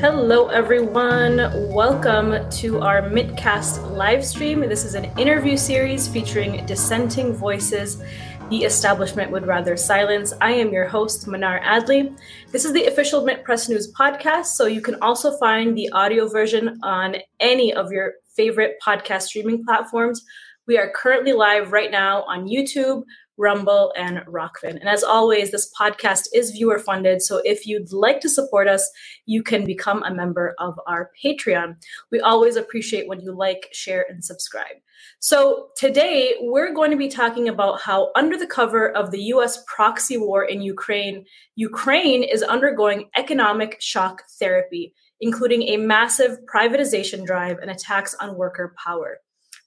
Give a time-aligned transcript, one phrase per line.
[0.00, 1.36] Hello, everyone.
[1.72, 4.60] Welcome to our MintCast live stream.
[4.60, 8.02] This is an interview series featuring dissenting voices
[8.50, 10.32] the establishment would rather silence.
[10.40, 12.18] I am your host, Mnar Adley.
[12.50, 16.28] This is the official Mint Press News podcast, so you can also find the audio
[16.28, 20.24] version on any of your favorite podcast streaming platforms.
[20.66, 23.02] We are currently live right now on YouTube,
[23.38, 24.78] Rumble, and Rokfin.
[24.78, 27.22] And as always, this podcast is viewer funded.
[27.22, 28.90] So if you'd like to support us,
[29.26, 31.76] you can become a member of our Patreon.
[32.10, 34.76] We always appreciate when you like, share, and subscribe.
[35.20, 39.62] So today we're going to be talking about how, under the cover of the US
[39.66, 41.24] proxy war in Ukraine,
[41.54, 48.74] Ukraine is undergoing economic shock therapy, including a massive privatization drive and attacks on worker
[48.84, 49.18] power.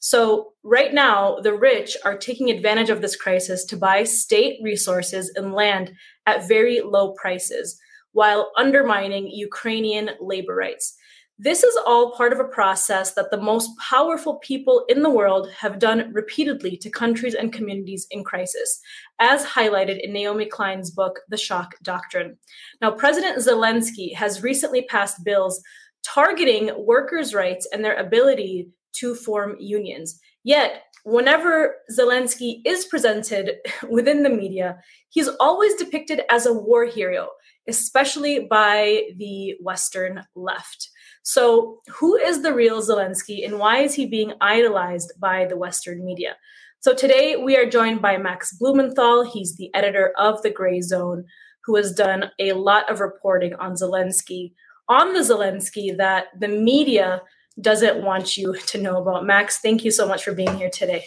[0.03, 5.31] So, right now, the rich are taking advantage of this crisis to buy state resources
[5.35, 5.93] and land
[6.25, 7.79] at very low prices
[8.11, 10.95] while undermining Ukrainian labor rights.
[11.37, 15.51] This is all part of a process that the most powerful people in the world
[15.59, 18.79] have done repeatedly to countries and communities in crisis,
[19.19, 22.39] as highlighted in Naomi Klein's book, The Shock Doctrine.
[22.81, 25.61] Now, President Zelensky has recently passed bills
[26.03, 30.19] targeting workers' rights and their ability to form unions.
[30.43, 33.55] Yet, whenever Zelensky is presented
[33.89, 34.77] within the media,
[35.09, 37.29] he's always depicted as a war hero,
[37.67, 40.89] especially by the Western left.
[41.23, 46.03] So, who is the real Zelensky and why is he being idolized by the Western
[46.03, 46.35] media?
[46.79, 49.23] So, today we are joined by Max Blumenthal.
[49.23, 51.25] He's the editor of The Gray Zone,
[51.63, 54.53] who has done a lot of reporting on Zelensky,
[54.89, 57.21] on the Zelensky that the media
[57.59, 59.25] doesn't want you to know about.
[59.25, 61.05] Max, thank you so much for being here today.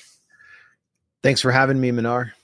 [1.23, 2.35] Thanks for having me, Minar.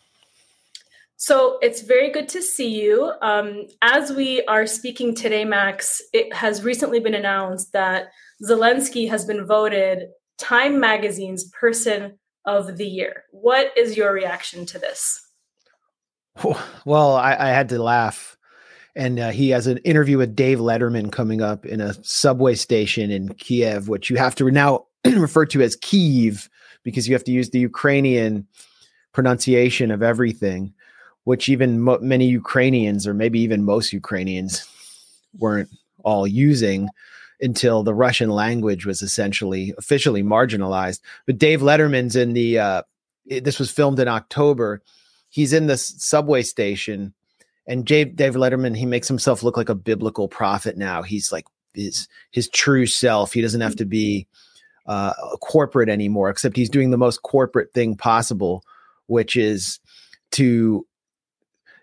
[1.16, 3.12] So it's very good to see you.
[3.20, 8.10] Um, as we are speaking today, Max, it has recently been announced that
[8.42, 10.08] Zelensky has been voted
[10.38, 13.24] Time Magazine's Person of the Year.
[13.32, 15.20] What is your reaction to this?
[16.86, 18.38] Well, I, I had to laugh
[18.96, 23.10] and uh, he has an interview with Dave Letterman coming up in a subway station
[23.10, 26.48] in Kiev, which you have to now refer to as Kyiv
[26.82, 28.46] because you have to use the Ukrainian
[29.12, 30.72] pronunciation of everything,
[31.24, 34.66] which even mo- many Ukrainians, or maybe even most Ukrainians,
[35.38, 35.70] weren't
[36.02, 36.88] all using
[37.40, 41.00] until the Russian language was essentially officially marginalized.
[41.26, 42.82] But Dave Letterman's in the, uh,
[43.26, 44.82] it, this was filmed in October.
[45.30, 47.14] He's in this subway station
[47.66, 51.02] and Dave, Dave Letterman, he makes himself look like a biblical prophet now.
[51.02, 53.32] He's like his his true self.
[53.32, 54.26] He doesn't have to be
[54.86, 58.64] uh, corporate anymore, except he's doing the most corporate thing possible,
[59.06, 59.78] which is
[60.32, 60.86] to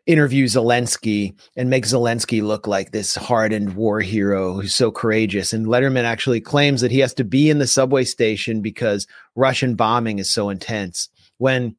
[0.08, 5.52] interview Zelensky and make Zelensky look like this hardened war hero who's so courageous.
[5.52, 9.06] And Letterman actually claims that he has to be in the subway station because
[9.36, 11.10] Russian bombing is so intense.
[11.38, 11.76] When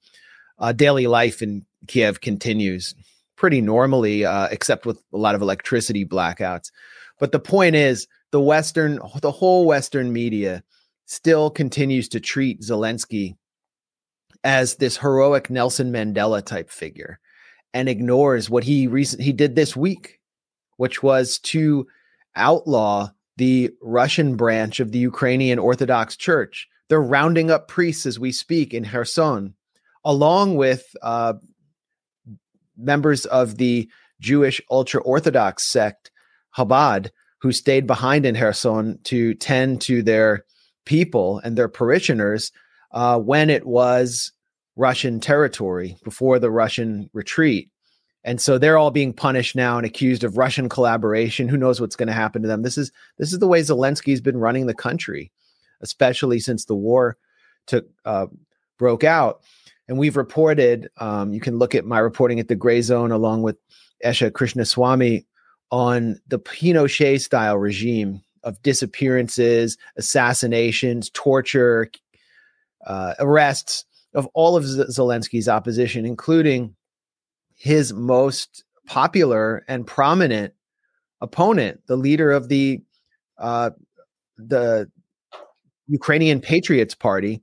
[0.59, 2.95] uh, daily life in Kiev continues,
[3.39, 6.73] pretty normally, uh, except with a lot of electricity blackouts.
[7.21, 10.63] But the point is, the Western, the whole Western media
[11.07, 13.37] still continues to treat Zelensky
[14.45, 17.21] as this heroic Nelson Mandela type figure
[17.73, 20.21] and ignores what he recent he did this week,
[20.77, 21.87] which was to
[22.35, 26.69] outlaw the Russian branch of the Ukrainian Orthodox Church.
[26.89, 29.55] They're rounding up priests as we speak in Kherson,
[30.05, 31.35] along with uh,
[32.79, 33.89] members of the
[34.21, 36.11] Jewish ultra Orthodox sect,
[36.57, 40.45] Chabad, who stayed behind in Kherson to tend to their
[40.85, 42.51] people and their parishioners
[42.93, 44.33] uh, when it was
[44.77, 47.71] Russian territory before the Russian retreat.
[48.25, 51.49] And so they're all being punished now and accused of Russian collaboration.
[51.49, 52.63] Who knows what's going to happen to them?
[52.63, 55.31] This is this is the way Zelensky's been running the country,
[55.81, 57.17] especially since the war
[57.67, 58.27] took uh,
[58.79, 59.43] broke out.
[59.89, 63.43] And we've reported, um, you can look at my reporting at the Gray Zone along
[63.43, 63.57] with
[64.05, 65.25] Esha Krishnaswamy
[65.71, 71.91] on the Pinochet style regime of disappearances, assassinations, torture,
[72.87, 76.75] uh, arrests of all of Zelensky's opposition, including
[77.55, 80.55] his most popular and prominent
[81.21, 82.83] opponent, the leader of the
[83.39, 83.71] uh,
[84.37, 84.91] the
[85.89, 87.43] Ukrainian Patriots Party,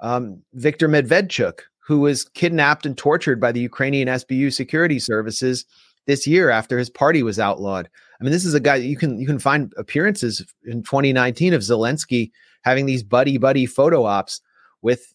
[0.00, 5.66] um, Viktor Medvedchuk, who was kidnapped and tortured by the Ukrainian SBU security services
[6.06, 7.88] this year after his party was outlawed.
[8.20, 11.62] I mean, this is a guy you can you can find appearances in 2019 of
[11.62, 12.30] Zelensky
[12.62, 14.40] having these buddy buddy photo ops
[14.82, 15.14] with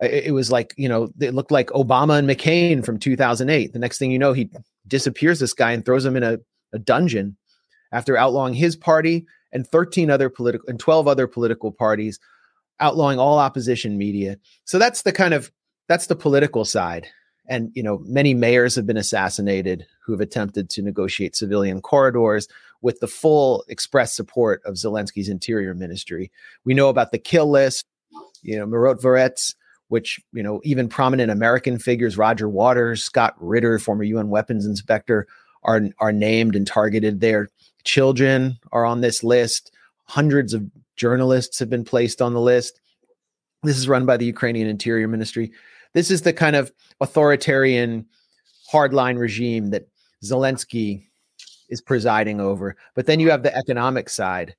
[0.00, 3.72] it, was like you know it looked like Obama and McCain from 2008.
[3.72, 4.50] The next thing you know, he
[4.86, 6.38] disappears this guy and throws him in a,
[6.72, 7.36] a dungeon
[7.92, 12.18] after outlawing his party and 13 other political and 12 other political parties
[12.80, 15.52] outlawing all opposition media so that's the kind of
[15.88, 17.06] that's the political side.
[17.48, 22.48] And you know many mayors have been assassinated who have attempted to negotiate civilian corridors
[22.82, 26.30] with the full express support of Zelensky's interior ministry.
[26.64, 27.84] We know about the kill list
[28.42, 29.54] you know Marot Myrotvorets
[29.88, 35.26] which you know even prominent American figures Roger Waters Scott Ritter former UN weapons inspector
[35.64, 37.48] are are named and targeted there.
[37.84, 39.72] Children are on this list.
[40.04, 40.64] Hundreds of
[40.96, 42.80] journalists have been placed on the list.
[43.62, 45.52] This is run by the Ukrainian interior ministry
[45.94, 48.06] this is the kind of authoritarian
[48.72, 49.88] hardline regime that
[50.24, 51.04] Zelensky
[51.68, 52.76] is presiding over.
[52.94, 54.54] But then you have the economic side,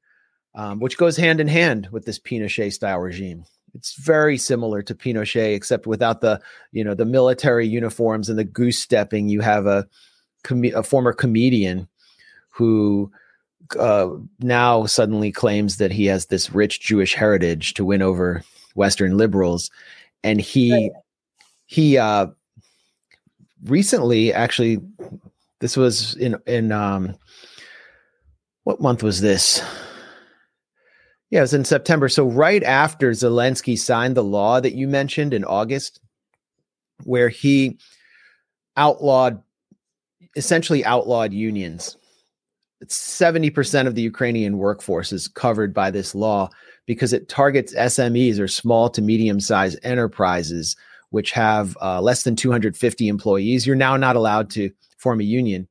[0.56, 3.45] um, which goes hand in hand with this Pinochet style regime.
[3.75, 6.39] It's very similar to Pinochet, except without the
[6.71, 9.29] you know the military uniforms and the goose stepping.
[9.29, 9.88] You have a
[10.44, 11.88] com- a former comedian
[12.50, 13.12] who
[13.79, 14.09] uh,
[14.39, 18.44] now suddenly claims that he has this rich Jewish heritage to win over
[18.75, 19.71] Western liberals,
[20.24, 20.91] and he
[21.74, 22.28] he uh
[23.64, 24.78] recently actually
[25.60, 27.16] this was in in um
[28.64, 29.62] what month was this?
[31.31, 32.08] Yeah it was in september.
[32.10, 36.00] So right after zelensky signed the law that you mentioned in august
[37.06, 37.80] where he
[38.78, 39.42] outlawed
[40.36, 41.98] essentially outlawed unions.
[42.86, 46.50] 70% of the ukrainian workforce is covered by this law
[46.86, 50.75] because it targets smes or small to medium sized enterprises
[51.13, 55.68] which have uh, less than 250 employees, you're now not allowed to form a union.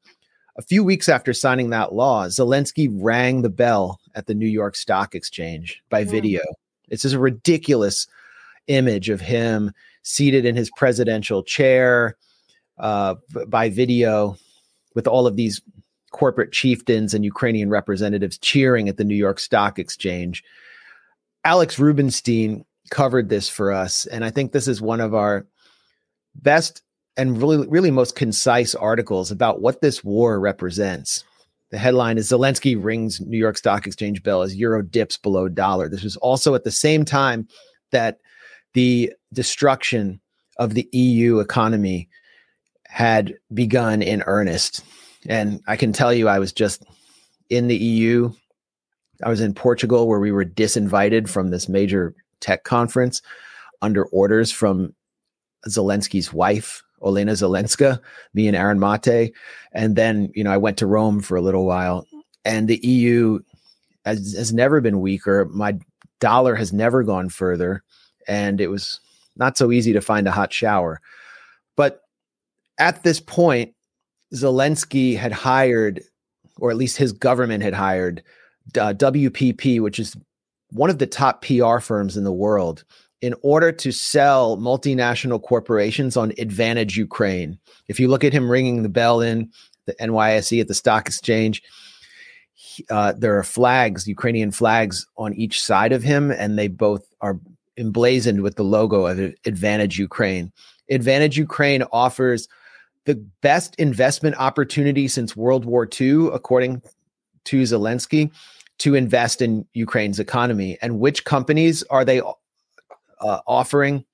[0.57, 4.77] A few weeks after signing that law, Zelensky rang the bell at the New York
[4.77, 6.11] Stock Exchange by yeah.
[6.13, 6.43] video.
[6.91, 8.07] It's just a ridiculous
[8.69, 9.73] image of him
[10.05, 12.17] seated in his presidential chair
[12.79, 13.17] uh,
[13.49, 14.37] by video
[14.95, 15.61] with all of these
[16.13, 20.45] corporate chieftains and Ukrainian representatives cheering at the New York Stock Exchange.
[21.45, 24.07] Alex Rubinstein covered this for us.
[24.07, 25.47] And I think this is one of our
[26.35, 26.83] best
[27.17, 31.25] and really, really most concise articles about what this war represents.
[31.71, 35.89] The headline is Zelensky rings New York Stock Exchange bell as euro dips below dollar.
[35.89, 37.49] This was also at the same time
[37.93, 38.19] that
[38.75, 40.21] the destruction
[40.59, 42.09] of the EU economy
[42.87, 44.85] had begun in earnest.
[45.27, 46.85] And I can tell you, I was just
[47.49, 48.33] in the EU.
[49.23, 53.23] I was in Portugal where we were disinvited from this major tech conference
[53.81, 54.95] under orders from
[55.69, 58.01] Zelensky's wife, Olena Zelenska,
[58.35, 59.33] me and Aaron Mate.
[59.73, 62.07] And then, you know, I went to Rome for a little while.
[62.45, 63.41] And the EU
[64.05, 65.47] has, has never been weaker.
[65.47, 65.79] My
[66.21, 67.83] dollar has never gone further.
[68.29, 69.01] And it was
[69.37, 71.01] not so easy to find a hot shower.
[71.77, 72.03] But
[72.79, 73.75] at this point,
[74.35, 76.03] Zelensky had hired,
[76.59, 78.23] or at least his government had hired,
[78.77, 80.17] uh, WPP, which is
[80.73, 82.85] one of the top PR firms in the world
[83.21, 87.59] in order to sell multinational corporations on Advantage Ukraine.
[87.89, 89.51] If you look at him ringing the bell in
[89.87, 91.63] the NYSE at the stock exchange,
[92.91, 97.39] uh, there are flags, Ukrainian flags on each side of him, and they both are
[97.77, 100.53] emblazoned with the logo of Advantage Ukraine.
[100.91, 102.49] Advantage Ukraine offers
[103.05, 106.83] the best investment opportunity since World War II, according
[107.45, 108.31] to Zelensky
[108.83, 114.05] to invest in Ukraine's economy and which companies are they uh, offering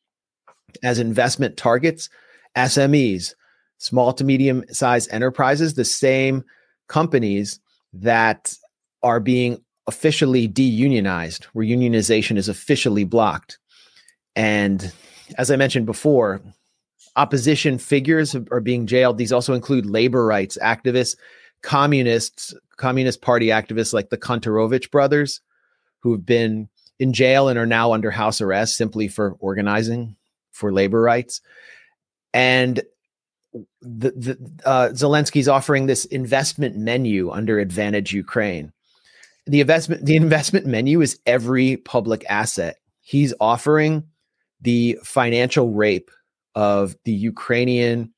[0.82, 2.10] as investment targets?
[2.54, 3.32] SMEs,
[3.78, 6.44] small to medium sized enterprises, the same
[6.86, 7.60] companies
[7.94, 8.54] that
[9.02, 13.58] are being officially deunionized, where unionization is officially blocked.
[14.36, 14.92] And
[15.38, 16.42] as I mentioned before,
[17.16, 19.16] opposition figures are being jailed.
[19.16, 21.16] These also include labor rights activists,
[21.62, 25.40] communists, Communist Party activists like the Kononovich brothers,
[26.00, 26.68] who've been
[26.98, 30.16] in jail and are now under house arrest simply for organizing
[30.50, 31.40] for labor rights.
[32.32, 32.82] And
[33.80, 38.72] the, the uh, Zelensky's offering this investment menu under Advantage Ukraine.
[39.46, 42.76] The investment the investment menu is every public asset.
[43.00, 44.04] He's offering
[44.60, 46.10] the financial rape
[46.54, 48.12] of the Ukrainian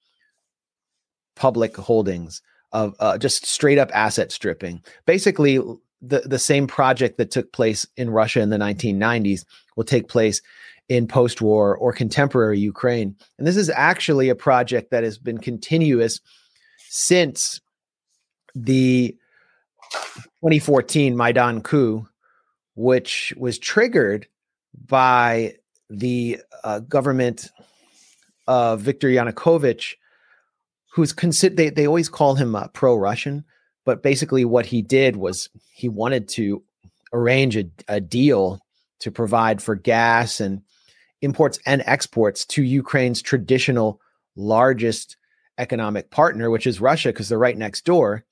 [1.36, 4.82] public holdings of uh, just straight up asset stripping.
[5.06, 5.58] Basically,
[6.02, 9.44] the, the same project that took place in Russia in the 1990s
[9.76, 10.40] will take place
[10.88, 13.14] in post war or contemporary Ukraine.
[13.38, 16.20] And this is actually a project that has been continuous
[16.88, 17.60] since
[18.54, 19.16] the
[20.40, 22.08] 2014 Maidan coup,
[22.74, 24.26] which was triggered
[24.86, 25.54] by
[25.88, 27.50] the uh, government
[28.46, 29.94] of Viktor Yanukovych,
[30.90, 33.44] who's considered, they, they always call him uh, pro Russian,
[33.84, 36.62] but basically what he did was he wanted to
[37.12, 38.60] arrange a, a deal
[39.00, 40.62] to provide for gas and
[41.22, 44.00] imports and exports to Ukraine's traditional
[44.36, 45.16] largest
[45.58, 48.24] economic partner, which is Russia, because they're right next door.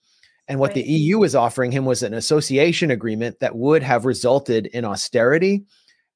[0.47, 0.77] And what right.
[0.77, 5.65] the EU was offering him was an association agreement that would have resulted in austerity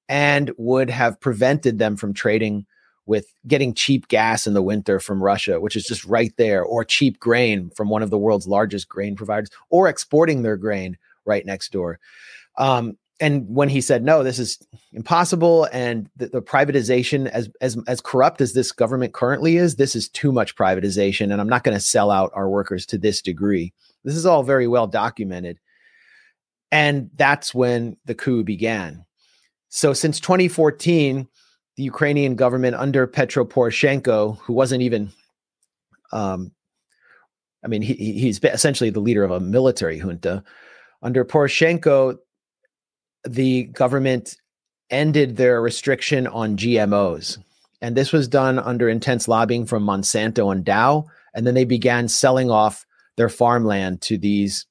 [0.09, 2.67] and would have prevented them from trading
[3.07, 6.85] with getting cheap gas in the winter from Russia, which is just right there, or
[6.85, 11.45] cheap grain from one of the world's largest grain providers, or exporting their grain right
[11.45, 11.99] next door.
[12.59, 14.59] Um, and when he said no, this is
[14.93, 19.95] impossible, and the, the, privatization, as as as corrupt as this government currently is, this
[19.95, 23.23] is too much privatization, and I'm not going to sell out our workers to this
[23.23, 23.73] degree.
[24.03, 25.61] This is all very well documented,
[26.73, 29.05] and that's when the coup began.
[29.69, 31.29] So since 2014,
[31.77, 35.11] the Ukrainian government under Petro Poroshenko, who wasn't even,
[36.13, 36.53] um,
[37.65, 40.43] I mean, he, he's essentially the leader of a military junta.
[41.03, 42.19] Under Poroshenko,
[43.25, 44.37] the government
[44.91, 47.39] ended their restriction on GMOs.
[47.81, 51.07] And this was done under intense lobbying from Monsanto and Dow.
[51.35, 52.87] And then they began selling off
[53.17, 54.67] their farmland to these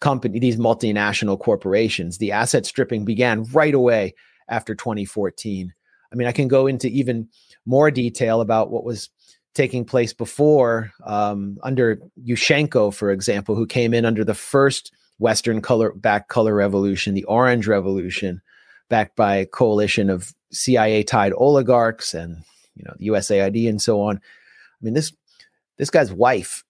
[0.00, 2.18] company, these multinational corporations.
[2.18, 4.14] The asset stripping began right away
[4.48, 5.74] after 2014.
[6.12, 7.28] I mean, I can go into even
[7.66, 9.10] more detail about what was
[9.54, 15.60] taking place before um, under Yushchenko, for example, who came in under the first Western
[15.60, 18.40] color back color revolution, the Orange Revolution,
[18.88, 22.42] backed by a coalition of CIA tied oligarchs and
[22.74, 24.16] you know the USAID and so on.
[24.16, 25.12] I mean this
[25.76, 26.64] this guy's wife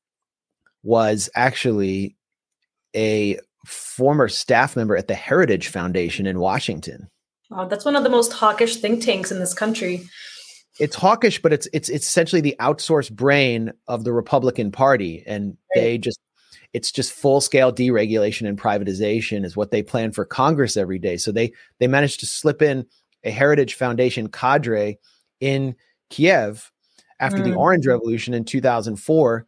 [0.83, 2.17] was actually
[2.97, 7.09] a former staff member at the Heritage Foundation in Washington.
[7.51, 10.09] Wow, that's one of the most hawkish think tanks in this country.
[10.79, 15.57] It's hawkish, but it's it's it's essentially the outsourced brain of the Republican Party, and
[15.75, 15.83] right.
[15.83, 16.21] they just
[16.73, 21.17] it's just full scale deregulation and privatization is what they plan for Congress every day.
[21.17, 22.87] So they they managed to slip in
[23.25, 24.99] a Heritage Foundation cadre
[25.41, 25.75] in
[26.09, 26.71] Kiev
[27.19, 27.45] after mm.
[27.45, 29.47] the Orange Revolution in 2004,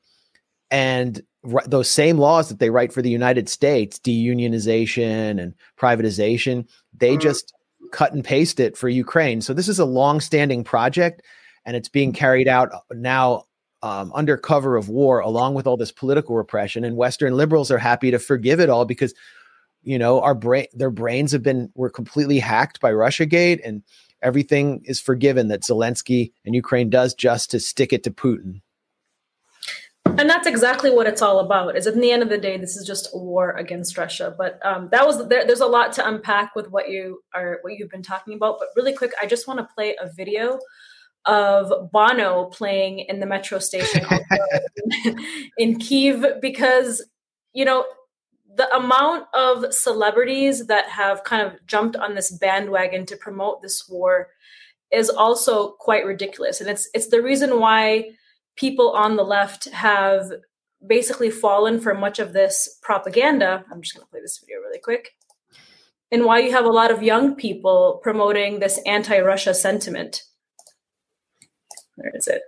[0.71, 6.69] and r- those same laws that they write for the United States, deunionization and privatization,
[6.93, 7.21] they mm.
[7.21, 7.55] just
[7.91, 9.41] cut and paste it for Ukraine.
[9.41, 11.23] So this is a long-standing project,
[11.65, 13.45] and it's being carried out now
[13.83, 16.85] um, under cover of war, along with all this political repression.
[16.85, 19.13] And Western liberals are happy to forgive it all because,
[19.83, 23.83] you know, our brain, their brains have been were completely hacked by RussiaGate, and
[24.23, 28.61] everything is forgiven that Zelensky and Ukraine does just to stick it to Putin.
[30.19, 31.77] And that's exactly what it's all about.
[31.77, 34.35] Is at the end of the day, this is just a war against Russia.
[34.37, 37.75] But um, that was there, there's a lot to unpack with what you are what
[37.79, 38.59] you've been talking about.
[38.59, 40.59] But really quick, I just want to play a video
[41.25, 44.05] of Bono playing in the metro station
[45.59, 47.05] in Kiev because
[47.53, 47.85] you know
[48.55, 53.89] the amount of celebrities that have kind of jumped on this bandwagon to promote this
[53.89, 54.29] war
[54.91, 58.11] is also quite ridiculous and it's it's the reason why
[58.57, 60.31] people on the left have
[60.87, 64.81] basically fallen for much of this propaganda i'm just going to play this video really
[64.81, 65.15] quick
[66.11, 70.25] and why you have a lot of young people promoting this anti-russia sentiment
[71.97, 72.43] where is it?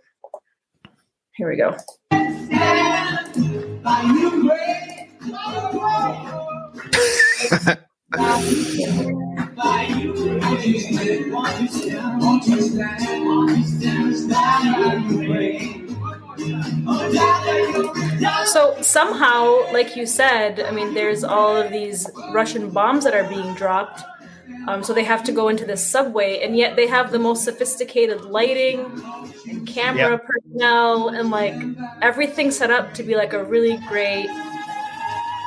[1.37, 1.77] Here we go.
[18.47, 23.29] So somehow, like you said, I mean, there's all of these Russian bombs that are
[23.29, 24.05] being dropped
[24.67, 27.45] um, so they have to go into the subway, and yet they have the most
[27.45, 28.81] sophisticated lighting
[29.49, 30.25] and camera yep.
[30.25, 31.55] personnel, and like
[32.01, 34.29] everything set up to be like a really great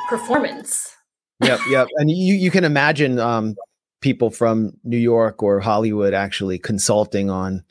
[0.08, 0.94] performance.
[1.42, 1.88] Yep, yep.
[1.96, 3.56] And you you can imagine um,
[4.00, 7.64] people from New York or Hollywood actually consulting on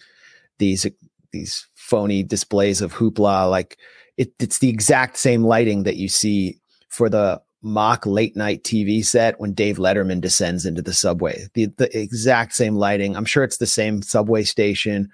[0.60, 0.86] these
[1.32, 3.50] these phony displays of hoopla.
[3.50, 3.78] Like
[4.18, 9.04] it, it's the exact same lighting that you see for the mock late night TV
[9.04, 11.48] set when Dave Letterman descends into the subway.
[11.54, 13.16] The the exact same lighting.
[13.16, 15.10] I'm sure it's the same subway station.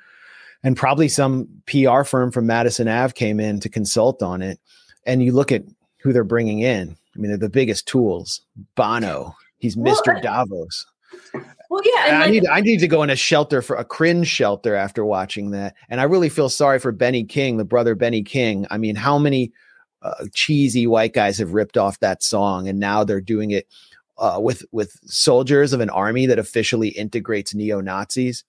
[0.64, 4.60] And probably some PR firm from Madison Ave came in to consult on it.
[5.06, 5.64] And you look at
[6.00, 6.96] who they're bringing in.
[7.16, 8.42] I mean, they're the biggest tools.
[8.76, 10.22] Bono, he's well, Mr.
[10.22, 10.86] Davos.
[11.74, 14.28] Well, yeah, I like, need I need to go in a shelter for a cringe
[14.28, 18.22] shelter after watching that, and I really feel sorry for Benny King, the brother Benny
[18.22, 18.68] King.
[18.70, 19.52] I mean, how many
[20.04, 23.68] uh, cheesy white guys have ripped off that song, and now they're doing it
[24.20, 28.44] uh, with with soldiers of an army that officially integrates neo Nazis.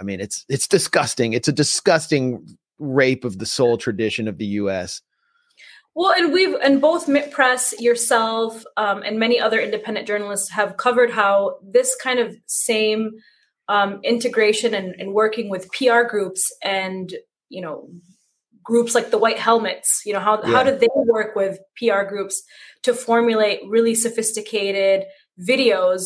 [0.00, 1.32] I mean, it's it's disgusting.
[1.32, 5.02] It's a disgusting rape of the soul tradition of the U.S.
[5.94, 10.76] Well, and we've and both Mint Press, yourself, um, and many other independent journalists have
[10.76, 13.10] covered how this kind of same
[13.68, 17.12] um, integration and, and working with PR groups and
[17.48, 17.88] you know
[18.62, 20.02] groups like the White Helmets.
[20.04, 20.50] You know how yeah.
[20.50, 22.42] how do they work with PR groups
[22.82, 25.04] to formulate really sophisticated
[25.40, 26.02] videos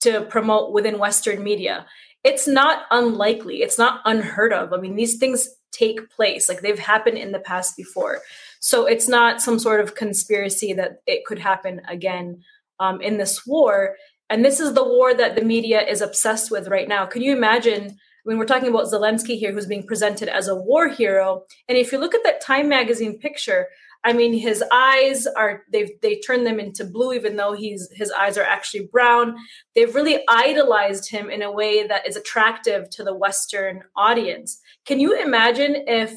[0.00, 1.86] to promote within Western media?
[2.22, 3.62] It's not unlikely.
[3.62, 4.72] It's not unheard of.
[4.72, 6.48] I mean, these things take place.
[6.48, 8.20] Like they've happened in the past before.
[8.66, 12.42] So it's not some sort of conspiracy that it could happen again
[12.80, 13.94] um, in this war.
[14.28, 17.06] And this is the war that the media is obsessed with right now.
[17.06, 17.96] Can you imagine?
[18.24, 21.92] When we're talking about Zelensky here, who's being presented as a war hero, and if
[21.92, 23.68] you look at that Time magazine picture,
[24.02, 28.10] I mean, his eyes are they've they turned them into blue, even though he's his
[28.10, 29.36] eyes are actually brown.
[29.76, 34.60] They've really idolized him in a way that is attractive to the Western audience.
[34.86, 36.12] Can you imagine if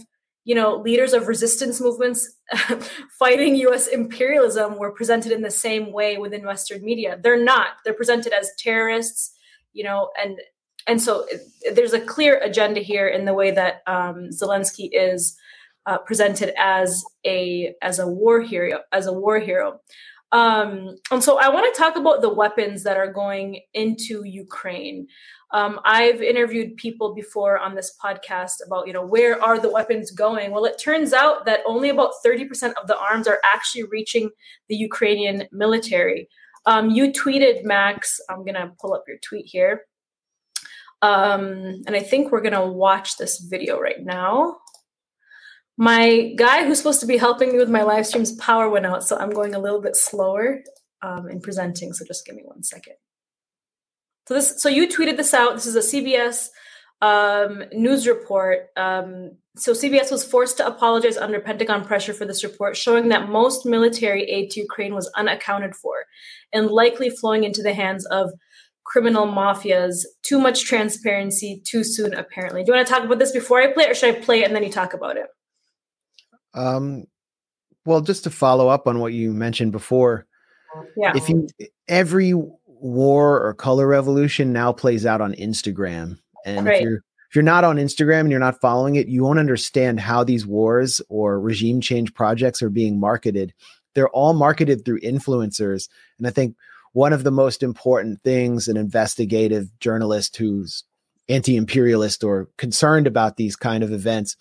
[0.49, 2.27] you know leaders of resistance movements
[3.19, 3.85] fighting U.S.
[3.85, 7.19] imperialism were presented in the same way within Western media?
[7.21, 7.67] They're not.
[7.85, 9.31] They're presented as terrorists,
[9.73, 10.39] you know, and
[10.87, 11.27] and so
[11.75, 15.37] there's a clear agenda here in the way that um, Zelensky is
[15.85, 19.79] uh, presented as a as a war hero as a war hero.
[20.31, 25.07] Um, and so I want to talk about the weapons that are going into Ukraine.
[25.51, 30.11] Um, I've interviewed people before on this podcast about, you know, where are the weapons
[30.11, 30.51] going?
[30.51, 34.29] Well, it turns out that only about 30% of the arms are actually reaching
[34.67, 36.29] the Ukrainian military.
[36.65, 39.85] Um, you tweeted, Max, I'm going to pull up your tweet here.
[41.01, 44.57] Um, and I think we're going to watch this video right now.
[45.77, 49.03] My guy who's supposed to be helping me with my live streams power went out,
[49.03, 50.61] so I'm going a little bit slower
[51.01, 51.93] um, in presenting.
[51.93, 52.95] So just give me one second.
[54.27, 55.55] So this, so you tweeted this out.
[55.55, 56.49] This is a CBS
[57.01, 58.67] um, news report.
[58.77, 63.29] Um, so CBS was forced to apologize under Pentagon pressure for this report, showing that
[63.29, 66.05] most military aid to Ukraine was unaccounted for
[66.53, 68.31] and likely flowing into the hands of
[68.85, 70.05] criminal mafias.
[70.23, 72.63] Too much transparency too soon, apparently.
[72.63, 74.41] Do you want to talk about this before I play it, or should I play
[74.41, 75.27] it and then you talk about it?
[76.53, 77.05] Um,
[77.85, 80.25] well, just to follow up on what you mentioned before,
[80.97, 81.13] yeah.
[81.15, 81.47] if you
[81.87, 82.33] every
[82.81, 86.17] war or color revolution now plays out on Instagram.
[86.45, 86.77] And right.
[86.77, 89.99] if you're if you're not on Instagram and you're not following it, you won't understand
[89.99, 93.53] how these wars or regime change projects are being marketed.
[93.93, 95.89] They're all marketed through influencers.
[96.17, 96.55] And I think
[96.93, 100.83] one of the most important things an investigative journalist who's
[101.27, 104.35] anti-imperialist or concerned about these kind of events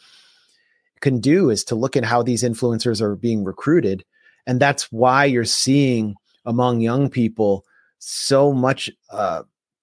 [1.00, 4.02] can do is to look at how these influencers are being recruited.
[4.46, 6.14] And that's why you're seeing
[6.46, 7.66] among young people
[7.98, 9.42] so much uh,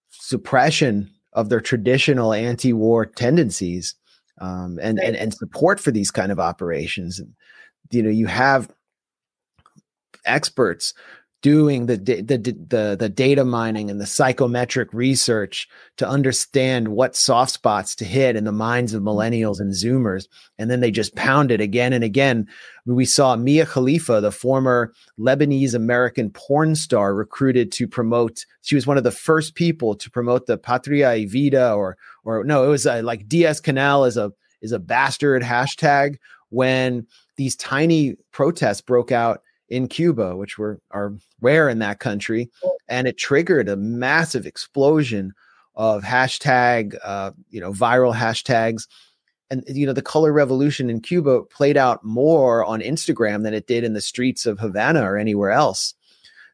[0.10, 3.96] suppression of their traditional anti-war tendencies
[4.42, 7.22] um, and, and and support for these kind of operations.
[7.92, 8.70] You know, you have
[10.26, 10.94] experts
[11.46, 17.52] doing the, the the the data mining and the psychometric research to understand what soft
[17.52, 20.28] spots to hit in the minds of millennials and zoomers.
[20.58, 22.48] And then they just pound it again and again.
[22.88, 28.88] We saw Mia Khalifa the former Lebanese American porn star recruited to promote she was
[28.88, 32.70] one of the first people to promote the Patria y Vida or or no it
[32.70, 36.16] was uh, like Díaz-Canel is a is a bastard hashtag
[36.50, 37.06] when
[37.38, 42.50] these tiny protests broke out in Cuba, which were are rare in that country,
[42.88, 45.34] and it triggered a massive explosion
[45.76, 48.88] of hashtag, uh, you know, viral hashtags.
[49.52, 53.68] And you know, the color revolution in Cuba played out more on Instagram than it
[53.68, 55.94] did in the streets of Havana or anywhere else.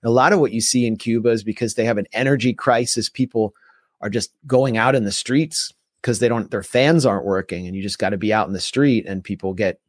[0.01, 2.53] And a lot of what you see in Cuba is because they have an energy
[2.53, 3.09] crisis.
[3.09, 3.53] People
[4.01, 7.75] are just going out in the streets because they don't, their fans aren't working, and
[7.75, 9.79] you just got to be out in the street, and people get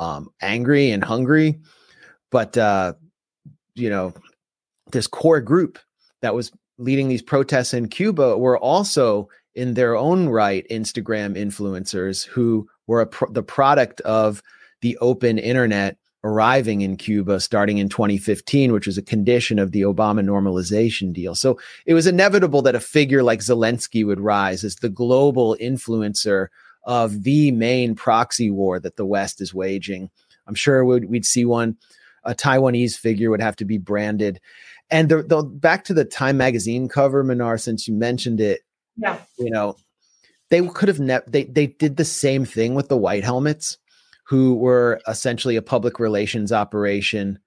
[0.00, 1.58] um, angry and hungry
[2.30, 2.94] but uh,
[3.74, 4.12] you know,
[4.92, 5.78] this core group
[6.22, 12.24] that was leading these protests in Cuba were also in their own right Instagram influencers
[12.24, 14.42] who were pro- the product of
[14.80, 19.82] the open internet arriving in Cuba starting in 2015, which was a condition of the
[19.82, 21.34] Obama normalization deal.
[21.34, 26.48] So it was inevitable that a figure like Zelensky would rise as the global influencer
[26.84, 30.10] of the main proxy war that the West is waging.
[30.46, 31.76] I'm sure we'd, we'd see one
[32.24, 34.40] a Taiwanese figure would have to be branded.
[34.90, 38.60] And the, the back to the Time magazine cover, Minar, since you mentioned it,
[38.96, 39.76] yeah, you know,
[40.50, 43.78] they could have never they they did the same thing with the white helmets,
[44.26, 47.38] who were essentially a public relations operation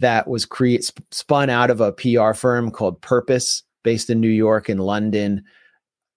[0.00, 4.68] that was create spun out of a PR firm called Purpose, based in New York
[4.68, 5.44] and London.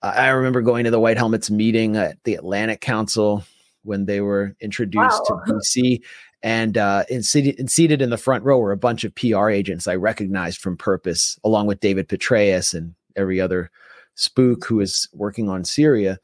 [0.02, 3.44] I remember going to the White Helmets meeting at the Atlantic Council
[3.84, 5.42] when they were introduced wow.
[5.46, 6.02] to DC.
[6.44, 9.50] And, uh, and, seated, and seated in the front row were a bunch of PR
[9.50, 13.70] agents I recognized from Purpose, along with David Petraeus and every other
[14.16, 16.20] spook who is working on Syria.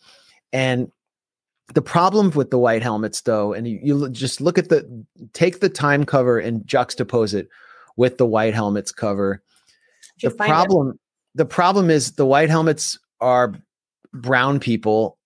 [0.51, 0.91] And
[1.73, 5.59] the problem with the white helmets, though, and you, you just look at the take
[5.59, 7.49] the time cover and juxtapose it
[7.97, 9.43] with the white helmets cover.
[10.21, 10.99] The problem,
[11.35, 13.53] the problem is the white helmets are
[14.13, 15.17] brown people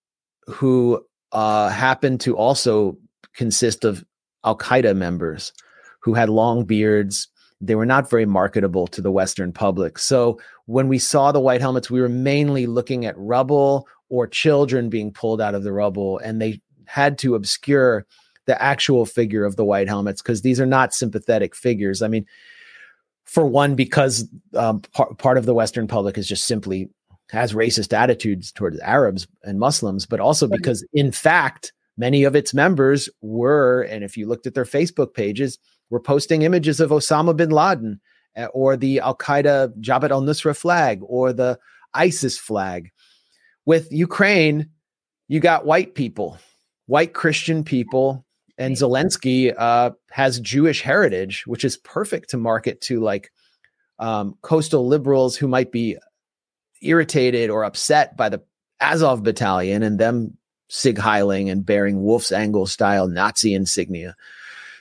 [0.46, 2.98] who uh, happen to also
[3.34, 4.04] consist of
[4.44, 5.52] Al Qaeda members
[6.00, 7.28] who had long beards.
[7.60, 9.98] They were not very marketable to the Western public.
[9.98, 14.88] So when we saw the white helmets, we were mainly looking at rubble or children
[14.88, 18.04] being pulled out of the rubble, and they had to obscure
[18.46, 22.02] the actual figure of the white helmets because these are not sympathetic figures.
[22.02, 22.26] I mean,
[23.24, 26.90] for one, because um, par- part of the Western public is just simply
[27.30, 32.54] has racist attitudes towards Arabs and Muslims, but also because, in fact, many of its
[32.54, 35.58] members were, and if you looked at their Facebook pages,
[35.90, 38.00] were posting images of Osama bin Laden
[38.36, 41.58] eh, or the Al Qaeda Jabhat al Nusra flag or the
[41.94, 42.90] ISIS flag.
[43.66, 44.70] With Ukraine,
[45.28, 46.38] you got white people,
[46.86, 48.24] white Christian people,
[48.58, 53.30] and Zelensky uh, has Jewish heritage, which is perfect to market to like
[53.98, 55.96] um, coastal liberals who might be
[56.82, 58.42] irritated or upset by the
[58.80, 60.36] Azov battalion and them
[60.72, 64.16] sig heiling and bearing Wolfsangel style Nazi insignia.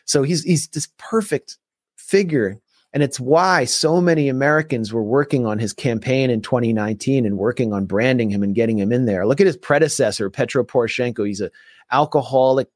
[0.05, 1.57] So he's he's this perfect
[1.97, 2.61] figure
[2.93, 7.73] and it's why so many Americans were working on his campaign in 2019 and working
[7.73, 9.25] on branding him and getting him in there.
[9.25, 11.27] Look at his predecessor, Petro Poroshenko.
[11.27, 11.51] He's an
[11.91, 12.69] alcoholic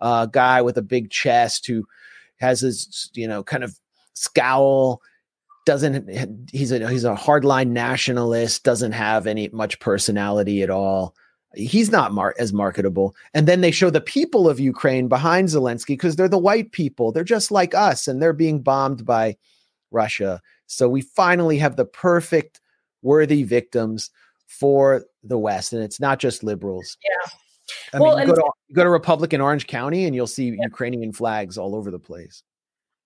[0.00, 1.86] uh, guy with a big chest who
[2.36, 3.78] has his, you know, kind of
[4.14, 5.00] scowl.
[5.64, 8.64] Doesn't he's a he's a hardline nationalist.
[8.64, 11.14] Doesn't have any much personality at all.
[11.54, 13.14] He's not mar- as marketable.
[13.34, 17.12] And then they show the people of Ukraine behind Zelensky because they're the white people.
[17.12, 19.36] They're just like us, and they're being bombed by
[19.90, 20.40] Russia.
[20.66, 22.60] So we finally have the perfect
[23.02, 24.10] worthy victims
[24.46, 25.72] for the West.
[25.72, 26.96] And it's not just liberals.
[27.04, 27.30] Yeah.
[27.94, 30.50] I well, mean, you, go to, you go to Republican Orange County and you'll see
[30.50, 30.64] yeah.
[30.64, 32.42] Ukrainian flags all over the place.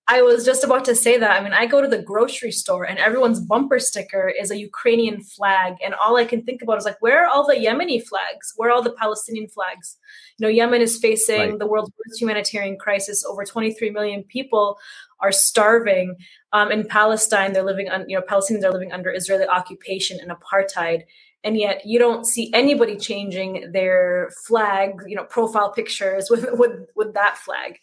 [0.09, 1.31] I was just about to say that.
[1.31, 5.21] I mean, I go to the grocery store and everyone's bumper sticker is a Ukrainian
[5.21, 5.75] flag.
[5.83, 8.53] And all I can think about is like, where are all the Yemeni flags?
[8.55, 9.97] Where are all the Palestinian flags?
[10.37, 11.59] You know, Yemen is facing right.
[11.59, 13.25] the world's worst humanitarian crisis.
[13.25, 14.77] Over 23 million people
[15.19, 16.15] are starving.
[16.53, 20.31] Um, in Palestine, they're living on, you know, Palestinians are living under Israeli occupation and
[20.31, 21.03] apartheid.
[21.43, 26.87] And yet you don't see anybody changing their flag, you know, profile pictures with, with,
[26.95, 27.79] with that flag.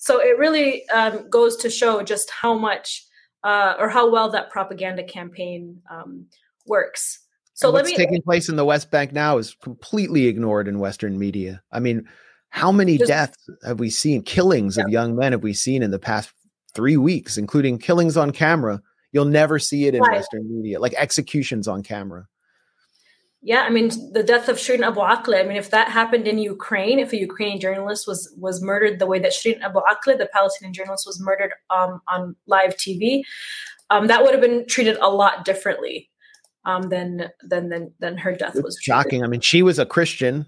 [0.00, 3.04] So it really um, goes to show just how much
[3.44, 6.24] uh, or how well that propaganda campaign um,
[6.66, 7.20] works.
[7.52, 10.78] So and what's me, taking place in the West Bank now is completely ignored in
[10.78, 11.62] Western media.
[11.70, 12.08] I mean,
[12.48, 14.22] how many just, deaths have we seen?
[14.22, 14.84] Killings yeah.
[14.84, 16.32] of young men have we seen in the past
[16.74, 18.80] three weeks, including killings on camera?
[19.12, 20.16] You'll never see it in right.
[20.16, 22.26] Western media, like executions on camera.
[23.42, 25.40] Yeah, I mean the death of Shireen Abu Akleh.
[25.40, 29.06] I mean, if that happened in Ukraine, if a Ukrainian journalist was was murdered the
[29.06, 33.22] way that Shireen Abu Akleh, the Palestinian journalist, was murdered um, on live TV,
[33.88, 36.10] um, that would have been treated a lot differently
[36.64, 38.78] um, than than than than her death was.
[38.80, 39.24] Shocking.
[39.24, 40.46] I mean, she was a Christian.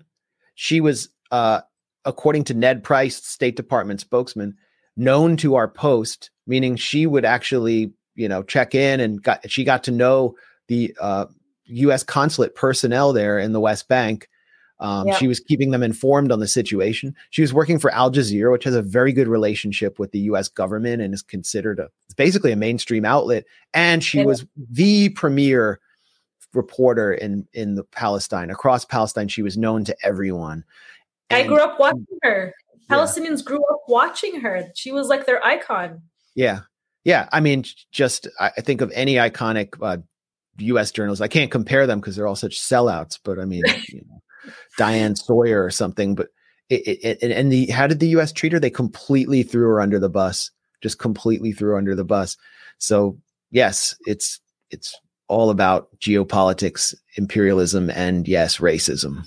[0.54, 1.62] She was, uh,
[2.04, 4.56] according to Ned Price, State Department spokesman,
[4.96, 9.64] known to our post, meaning she would actually, you know, check in and got she
[9.64, 10.34] got to know
[10.68, 11.26] the uh,
[11.72, 12.02] U.S.
[12.02, 14.28] consulate personnel there in the West Bank.
[14.80, 17.14] Um, She was keeping them informed on the situation.
[17.30, 20.48] She was working for Al Jazeera, which has a very good relationship with the U.S.
[20.48, 23.44] government and is considered a basically a mainstream outlet.
[23.72, 25.78] And she was the premier
[26.52, 29.28] reporter in in the Palestine across Palestine.
[29.28, 30.64] She was known to everyone.
[31.30, 32.52] And, I grew up watching her.
[32.90, 33.44] Palestinians yeah.
[33.44, 34.66] grew up watching her.
[34.74, 36.02] She was like their icon.
[36.34, 36.60] Yeah,
[37.04, 37.28] yeah.
[37.32, 39.98] I mean, just I think of any iconic uh,
[40.64, 40.90] U.S.
[40.90, 41.22] journalists.
[41.22, 43.18] I can't compare them because they're all such sellouts.
[43.22, 46.14] But I mean, you know, Diane Sawyer or something.
[46.14, 46.28] But
[46.68, 48.32] it, it, it, and the how did the U.S.
[48.32, 48.60] treat her?
[48.60, 50.50] They completely threw her under the bus.
[50.82, 52.36] Just completely threw her under the bus.
[52.78, 53.18] So
[53.50, 54.98] yes, it's it's
[55.28, 59.24] all about geopolitics, imperialism, and yes, racism.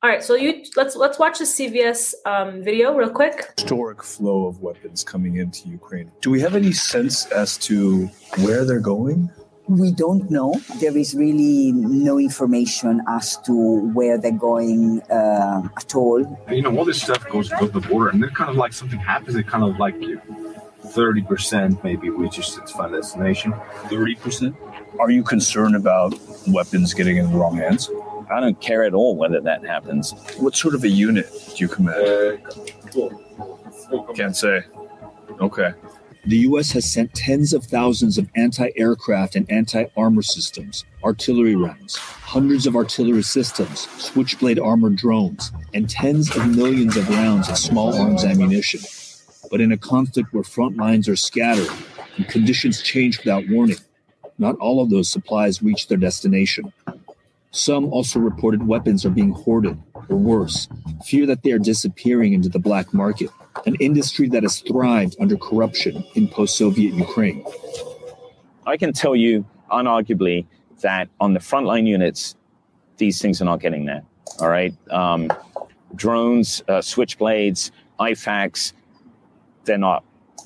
[0.00, 3.52] All right, so you let's let's watch the CBS um, video real quick.
[3.58, 6.12] Historic flow of weapons coming into Ukraine.
[6.20, 8.06] Do we have any sense as to
[8.44, 9.28] where they're going?
[9.66, 10.54] We don't know.
[10.78, 16.20] There is really no information as to where they're going uh, at all.
[16.48, 19.00] You know, all this stuff goes above the border, and then kind of like something
[19.00, 19.34] happens.
[19.34, 19.96] It kind of like
[20.90, 23.52] thirty percent maybe reaches its final destination.
[23.90, 24.54] Thirty percent.
[24.98, 26.14] Are you concerned about
[26.48, 27.90] weapons getting in the wrong hands?
[28.30, 30.12] I don't care at all whether that happens.
[30.38, 32.42] What sort of a unit do you command?
[34.14, 34.62] Can't say.
[35.40, 35.72] Okay.
[36.26, 36.72] The U.S.
[36.72, 42.66] has sent tens of thousands of anti aircraft and anti armor systems, artillery rounds, hundreds
[42.66, 48.24] of artillery systems, switchblade armored drones, and tens of millions of rounds of small arms
[48.24, 48.80] ammunition.
[49.50, 51.70] But in a conflict where front lines are scattered
[52.16, 53.78] and conditions change without warning,
[54.38, 56.72] not all of those supplies reach their destination.
[57.50, 60.68] Some also reported weapons are being hoarded, or worse,
[61.04, 63.30] fear that they are disappearing into the black market,
[63.66, 67.44] an industry that has thrived under corruption in post Soviet Ukraine.
[68.66, 70.46] I can tell you unarguably
[70.82, 72.36] that on the frontline units,
[72.98, 74.02] these things are not getting there.
[74.40, 74.74] All right.
[74.90, 75.32] Um,
[75.94, 78.72] drones, uh, switchblades, IFAKs,
[79.64, 80.04] they're not.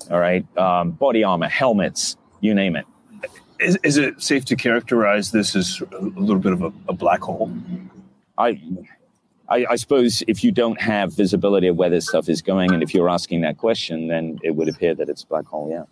[0.09, 0.45] All right.
[0.57, 2.85] Um, body armor, helmets, you name it.
[3.63, 7.21] Is, is it safe to characterize this as a little bit of a, a black
[7.21, 7.51] hole?
[8.37, 8.61] I,
[9.47, 12.83] I, I, suppose if you don't have visibility of where this stuff is going, and
[12.83, 15.85] if you're asking that question, then it would appear that it's a black hole, yeah.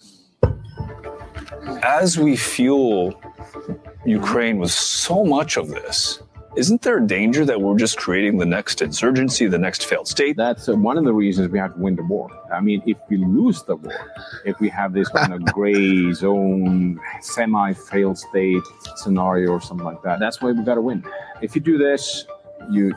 [1.84, 3.22] As we fuel
[4.06, 6.22] Ukraine with so much of this,
[6.56, 10.36] isn't there a danger that we're just creating the next insurgency, the next failed state?
[10.36, 12.30] That's uh, one of the reasons we have to win the war.
[12.54, 14.12] I mean, if we lose the war,
[14.46, 18.64] if we have this kind of gray zone, semi failed state
[18.98, 21.06] scenario or something like that, that's why we got to win.
[21.42, 22.26] If you do this,
[22.70, 22.94] you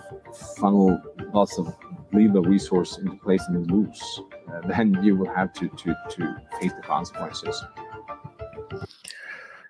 [0.57, 1.01] funnel
[1.33, 1.73] lots of
[2.13, 4.21] leave a resource into place and lose.
[4.53, 7.63] Uh, then you will have to, to, to face the consequences.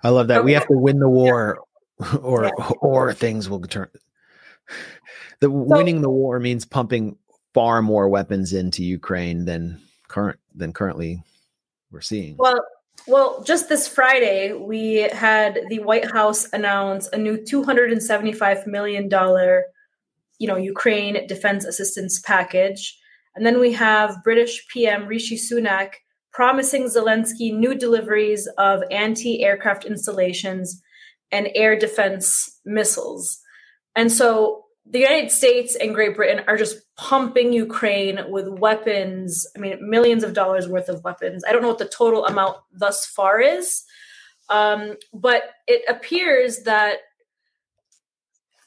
[0.02, 0.38] I love that.
[0.38, 0.44] Okay.
[0.44, 1.60] We have to win the war
[2.22, 2.70] or yeah.
[2.80, 3.88] or things will turn.
[5.40, 7.16] The so, winning the war means pumping
[7.52, 11.22] far more weapons into Ukraine than current than currently
[11.90, 12.36] we're seeing.
[12.36, 12.64] Well,
[13.06, 19.10] well, just this Friday, we had the White House announce a new $275 million,
[20.38, 22.98] you know, Ukraine defense assistance package.
[23.36, 25.90] And then we have British PM Rishi Sunak
[26.32, 30.80] promising Zelensky new deliveries of anti-aircraft installations
[31.34, 33.40] and air defense missiles.
[33.96, 39.46] And so the United States and Great Britain are just pumping Ukraine with weapons.
[39.56, 41.42] I mean, millions of dollars worth of weapons.
[41.46, 43.82] I don't know what the total amount thus far is,
[44.48, 46.98] um, but it appears that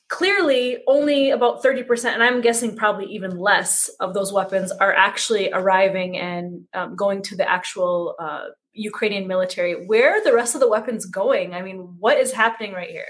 [0.10, 5.52] clearly only about 30%, and I'm guessing probably even less of those weapons are actually
[5.52, 9.74] arriving and um, going to the actual uh, Ukrainian military.
[9.86, 11.54] Where are the rest of the weapons going?
[11.54, 13.08] I mean, what is happening right here?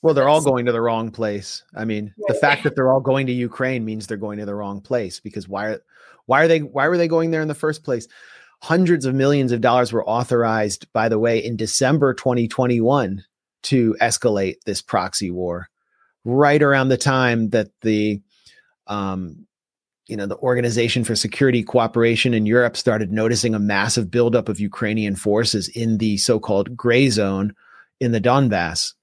[0.00, 1.64] Well, they're all going to the wrong place.
[1.74, 4.54] I mean, the fact that they're all going to Ukraine means they're going to the
[4.54, 5.80] wrong place because why are
[6.26, 8.06] why are they why were they going there in the first place?
[8.62, 13.24] Hundreds of millions of dollars were authorized, by the way, in December 2021
[13.64, 15.68] to escalate this proxy war,
[16.24, 18.20] right around the time that the
[18.86, 19.47] um,
[20.08, 24.58] you know, the Organization for Security Cooperation in Europe started noticing a massive buildup of
[24.58, 27.54] Ukrainian forces in the so-called gray zone
[28.00, 28.94] in the Donbass,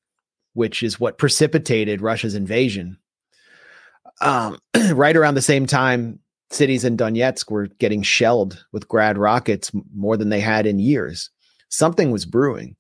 [0.54, 2.98] which is what precipitated Russia's invasion.
[4.20, 4.58] Um,
[4.94, 10.18] right around the same time, cities in Donetsk were getting shelled with grad rockets more
[10.18, 11.30] than they had in years.
[11.70, 12.76] Something was brewing.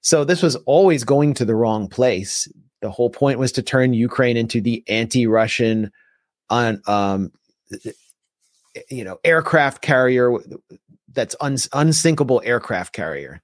[0.00, 2.48] So this was always going to the wrong place.
[2.80, 5.92] The whole point was to turn Ukraine into the anti-Russian
[6.50, 7.30] on um,
[8.90, 10.32] you know aircraft carrier
[11.12, 13.42] that's un, unsinkable aircraft carrier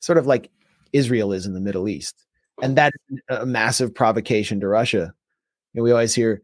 [0.00, 0.50] sort of like
[0.92, 2.24] israel is in the middle east.
[2.62, 2.96] And that's
[3.28, 5.14] a massive provocation to russia.
[5.74, 6.42] Know, we always hear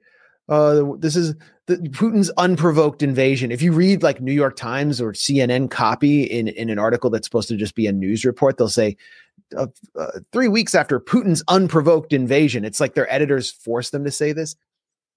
[0.49, 1.35] oh this is
[1.67, 3.51] the, putin's unprovoked invasion.
[3.51, 7.27] If you read like new york times or cnn copy in, in an article that's
[7.27, 8.97] supposed to just be a news report they'll say
[9.57, 14.11] uh, uh, three weeks after putin's unprovoked invasion it's like their editors force them to
[14.11, 14.57] say this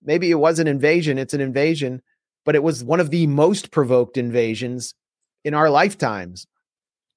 [0.04, 2.02] maybe it was an invasion, it's an invasion,
[2.46, 4.94] but it was one of the most provoked invasions
[5.44, 6.48] in our lifetimes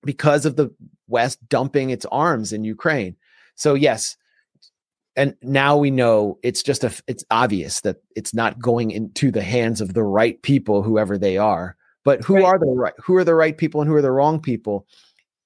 [0.03, 0.71] because of the
[1.09, 3.17] West dumping its arms in Ukraine.
[3.55, 4.17] So yes,
[5.15, 9.43] and now we know it's just a it's obvious that it's not going into the
[9.43, 11.77] hands of the right people whoever they are.
[12.05, 12.45] But who right.
[12.45, 14.87] are the right who are the right people and who are the wrong people?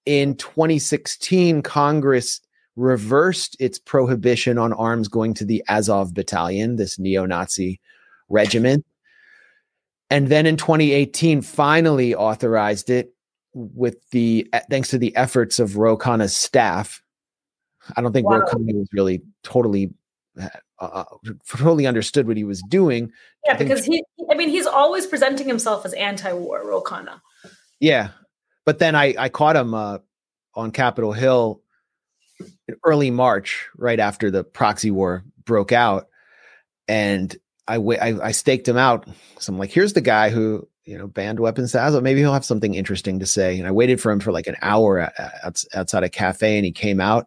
[0.05, 2.40] In 2016 Congress
[2.77, 7.81] reversed its prohibition on arms going to the Azov battalion, this neo Nazi
[8.29, 8.85] regiment.
[10.11, 13.12] And then in 2018, finally authorized it
[13.55, 17.03] with the thanks to the efforts of Ro Khanna's staff.
[17.97, 18.41] I don't think wow.
[18.41, 19.91] Ro Khanna was really totally
[20.39, 21.05] uh, uh,
[21.49, 23.11] totally understood what he was doing.
[23.47, 27.21] Yeah, because he, I mean, he's always presenting himself as anti-war, Ro Khanna.
[27.81, 28.11] Yeah,
[28.67, 29.99] but then I I caught him uh,
[30.55, 31.62] on Capitol Hill
[32.85, 36.09] early March, right after the proxy war broke out,
[36.89, 37.35] and
[37.69, 39.09] I, I, I staked him out.
[39.39, 42.03] So I'm like, here's the guy who you know banned weapons to Azov.
[42.03, 43.59] Maybe he'll have something interesting to say.
[43.59, 45.13] And I waited for him for like an hour
[45.75, 47.27] outside a cafe, and he came out,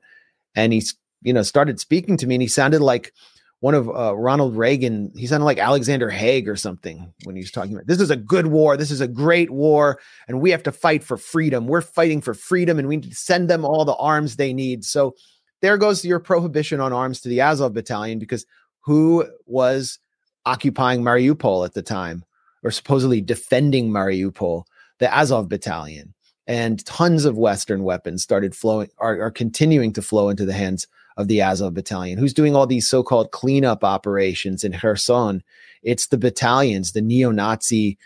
[0.55, 3.13] and he's you know started speaking to me, and he sounded like
[3.61, 5.11] one of uh, Ronald Reagan.
[5.15, 8.15] He sounded like Alexander Haig or something when he was talking about this is a
[8.15, 8.77] good war.
[8.77, 11.67] This is a great war, and we have to fight for freedom.
[11.67, 14.85] We're fighting for freedom, and we need to send them all the arms they need.
[14.85, 15.15] So
[15.61, 18.45] there goes your prohibition on arms to the Azov battalion because
[18.81, 19.99] who was
[20.45, 22.23] occupying Mariupol at the time
[22.63, 24.63] or supposedly defending Mariupol?
[24.99, 26.13] The Azov battalion.
[26.47, 30.87] And tons of Western weapons started flowing, are, are continuing to flow into the hands
[31.19, 32.17] of the Azov battalion.
[32.17, 35.43] Who's doing all these so called cleanup operations in Kherson?
[35.83, 37.97] It's the battalions, the neo Nazi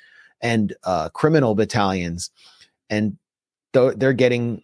[0.42, 2.32] and uh, criminal battalions.
[2.90, 3.18] And
[3.74, 4.64] th- they're getting,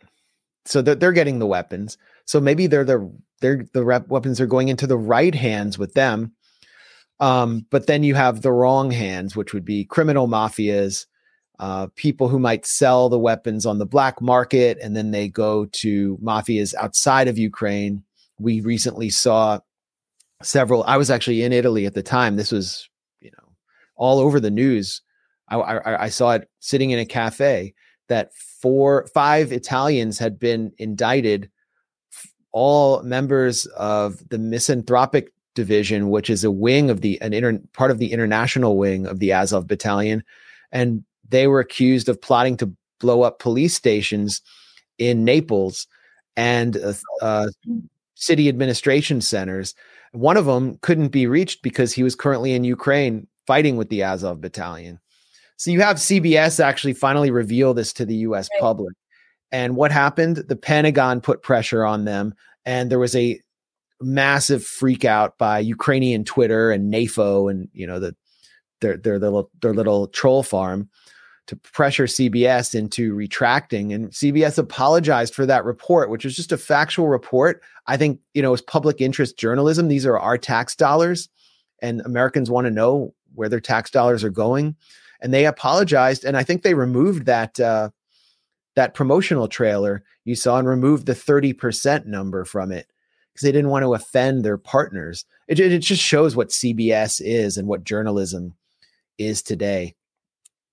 [0.65, 1.97] so they're, they're getting the weapons.
[2.25, 5.93] So maybe they're the they're the rep weapons are going into the right hands with
[5.93, 6.33] them.
[7.19, 11.05] Um, but then you have the wrong hands, which would be criminal mafias,
[11.59, 15.65] uh, people who might sell the weapons on the black market, and then they go
[15.65, 18.03] to mafias outside of Ukraine.
[18.39, 19.59] We recently saw
[20.41, 20.83] several.
[20.83, 22.35] I was actually in Italy at the time.
[22.35, 22.89] This was,
[23.21, 23.49] you know,
[23.95, 25.01] all over the news.
[25.49, 27.73] I, I, I saw it sitting in a cafe
[28.07, 31.49] that four, five Italians had been indicted
[32.51, 37.91] all members of the misanthropic division, which is a wing of the an inter, part
[37.91, 40.23] of the international wing of the Azov battalion,
[40.71, 44.41] and they were accused of plotting to blow up police stations
[44.97, 45.87] in Naples
[46.35, 47.47] and uh, uh,
[48.19, 49.73] city administration centers.
[50.11, 54.03] One of them couldn't be reached because he was currently in Ukraine fighting with the
[54.03, 54.99] Azov battalion.
[55.57, 58.49] So you have CBS actually finally reveal this to the U.S.
[58.53, 58.61] Right.
[58.61, 58.93] public.
[59.51, 60.37] And what happened?
[60.47, 62.33] The Pentagon put pressure on them,
[62.65, 63.41] and there was a
[63.99, 68.15] massive freak out by Ukrainian Twitter and NAFO and you know the
[68.79, 70.89] their their little their little troll farm
[71.49, 73.91] to pressure CBS into retracting.
[73.91, 77.63] And CBS apologized for that report, which was just a factual report.
[77.87, 79.87] I think you know it's public interest journalism.
[79.87, 81.27] These are our tax dollars,
[81.81, 84.75] and Americans want to know where their tax dollars are going.
[85.21, 87.89] And they apologized, and I think they removed that uh,
[88.75, 92.85] that promotional trailer you saw and removed the 30% number from it
[93.33, 95.25] because they didn't want to offend their partners.
[95.47, 98.53] It, it just shows what CBS is and what journalism
[99.17, 99.95] is today.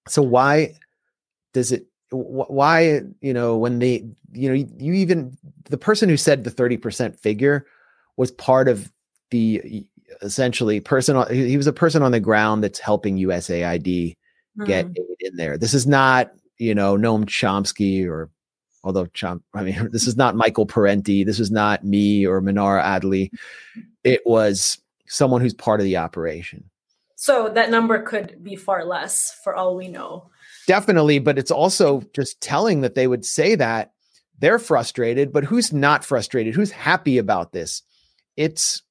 [0.09, 0.75] So why
[1.53, 6.45] does it why you know when they you know you even the person who said
[6.45, 7.67] the 30% figure
[8.17, 8.93] was part of
[9.31, 9.85] the
[10.23, 14.65] essentially person he was a person on the ground that's helping USAID mm-hmm.
[14.65, 15.59] get aid in there.
[15.59, 18.31] This is not you know, Noam Chomsky or
[18.85, 21.25] although Chom, I mean, this is not Michael Parenti.
[21.25, 23.31] This is not me or Mnar Adley.
[24.05, 26.69] It was someone who's part of the operation.
[27.17, 30.31] So that number could be far less for all we know.
[30.67, 31.19] Definitely.
[31.19, 33.93] But it's also just telling that they would say that
[34.39, 36.55] they're frustrated, but who's not frustrated?
[36.55, 37.83] Who's happy about this?
[38.37, 38.83] It's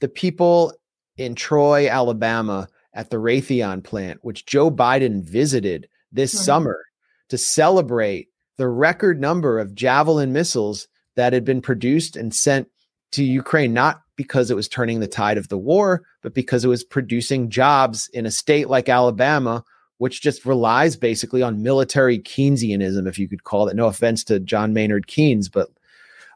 [0.00, 0.74] the people
[1.16, 6.44] in Troy, Alabama at the Raytheon plant, which Joe Biden visited this mm-hmm.
[6.44, 6.84] summer
[7.30, 12.68] to celebrate the record number of Javelin missiles that had been produced and sent
[13.12, 16.68] to Ukraine, not because it was turning the tide of the war, but because it
[16.68, 19.64] was producing jobs in a state like Alabama,
[19.98, 23.76] which just relies basically on military Keynesianism, if you could call it.
[23.76, 25.68] No offense to John Maynard Keynes, but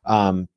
[0.04, 0.48] um,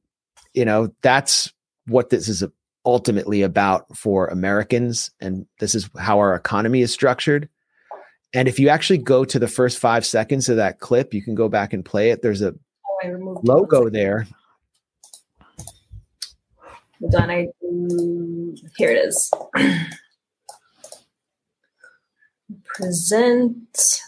[0.53, 1.51] you know that's
[1.87, 2.43] what this is
[2.85, 7.49] ultimately about for Americans, and this is how our economy is structured.
[8.33, 11.35] And if you actually go to the first five seconds of that clip, you can
[11.35, 12.21] go back and play it.
[12.21, 12.53] There's a
[13.03, 14.27] oh, logo there.
[17.01, 17.47] Hold on, I
[18.75, 19.31] here it is.
[22.65, 24.01] Present.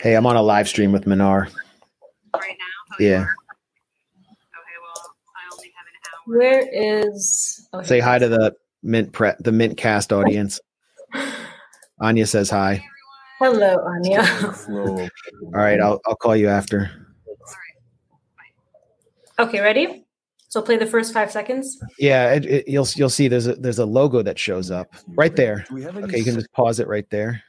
[0.00, 1.48] Hey, I'm on a live stream with Mnar.
[2.34, 2.64] Right now?
[2.92, 3.20] Oh, yeah.
[3.20, 3.26] Okay,
[4.82, 6.38] well, I only have an hour.
[6.38, 7.68] Where is?
[7.72, 10.60] Oh, Say hi to the Mint pre- the MintCast audience.
[12.00, 12.84] Anya says hi.
[13.38, 14.22] Hello, Anya.
[14.68, 15.10] All
[15.52, 16.90] right, I'll I'll call you after.
[19.38, 20.03] Okay, ready?
[20.54, 21.82] So play the first five seconds.
[21.98, 25.34] Yeah, it, it, you'll you'll see there's a there's a logo that shows up right
[25.34, 25.66] there.
[25.72, 27.42] Okay, you can just pause it right there.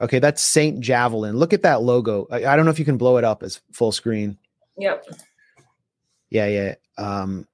[0.00, 1.36] Okay, that's Saint Javelin.
[1.36, 2.28] Look at that logo.
[2.30, 4.38] I, I don't know if you can blow it up as full screen.
[4.78, 5.06] Yep.
[6.30, 6.74] Yeah, yeah.
[6.96, 7.48] Um,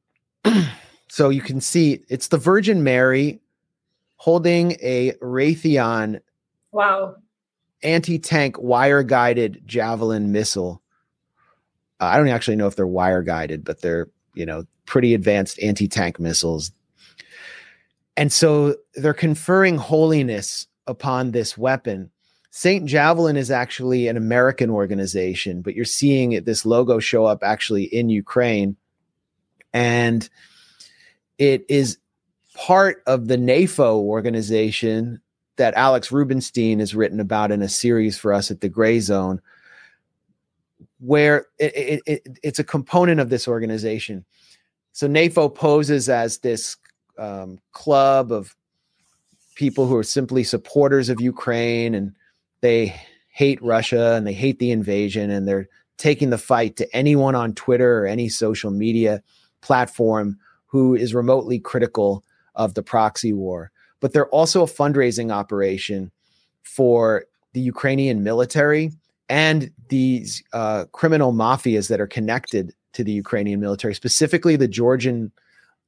[1.08, 3.40] so you can see it's the Virgin Mary
[4.16, 6.20] holding a Raytheon
[6.72, 7.16] wow
[7.82, 10.81] anti-tank wire-guided javelin missile
[12.02, 15.62] Uh, I don't actually know if they're wire guided, but they're you know pretty advanced
[15.62, 16.72] anti tank missiles.
[18.16, 22.10] And so they're conferring holiness upon this weapon.
[22.50, 22.84] St.
[22.84, 27.84] Javelin is actually an American organization, but you're seeing it, this logo show up actually
[27.84, 28.76] in Ukraine.
[29.72, 30.28] And
[31.38, 31.96] it is
[32.54, 35.22] part of the NAFO organization
[35.56, 39.40] that Alex Rubinstein has written about in a series for us at the Gray Zone,
[41.04, 44.24] where it, it, it, it's a component of this organization.
[44.92, 46.76] So NAFO poses as this
[47.18, 48.54] um, club of
[49.56, 52.14] people who are simply supporters of Ukraine and
[52.60, 52.94] they
[53.28, 57.52] hate Russia and they hate the invasion and they're taking the fight to anyone on
[57.54, 59.22] Twitter or any social media
[59.60, 62.22] platform who is remotely critical
[62.54, 63.72] of the proxy war.
[64.00, 66.12] But they're also a fundraising operation
[66.62, 67.24] for
[67.54, 68.92] the Ukrainian military
[69.32, 75.32] and these uh, criminal mafias that are connected to the Ukrainian military, specifically the Georgian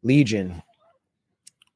[0.03, 0.63] Legion,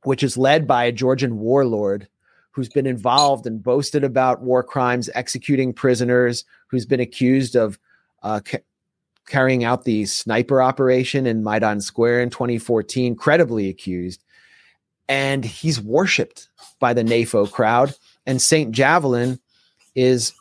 [0.05, 2.09] which is led by a Georgian warlord
[2.53, 7.79] who's been involved and boasted about war crimes, executing prisoners, who's been accused of
[8.23, 8.65] uh, ca-
[9.27, 14.25] carrying out the sniper operation in Maidan Square in 2014, credibly accused.
[15.07, 16.49] And he's worshipped
[16.81, 17.95] by the NAFO crowd.
[18.25, 18.73] And St.
[18.73, 19.39] Javelin
[19.95, 20.33] is,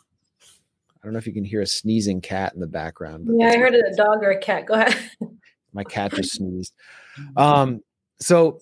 [1.08, 3.24] don't know if you can hear a sneezing cat in the background.
[3.24, 4.66] But yeah, I heard a dog or a cat.
[4.66, 4.94] Go ahead.
[5.72, 6.74] My cat just sneezed.
[7.36, 7.80] Um,
[8.20, 8.60] so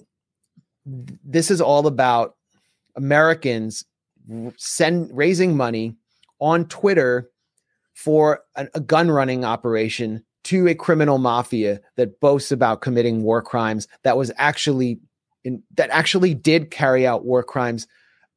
[0.87, 2.37] this is all about
[2.95, 3.85] Americans
[4.57, 5.95] send raising money
[6.39, 7.29] on Twitter
[7.93, 13.43] for a, a gun running operation to a criminal mafia that boasts about committing war
[13.43, 14.99] crimes that was actually
[15.45, 17.87] in, that actually did carry out war crimes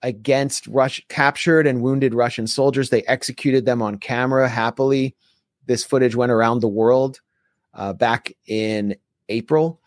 [0.02, 2.90] against Rush captured and wounded Russian soldiers.
[2.90, 5.16] They executed them on camera happily.
[5.66, 7.20] This footage went around the world
[7.74, 8.96] uh, back in
[9.28, 9.82] April.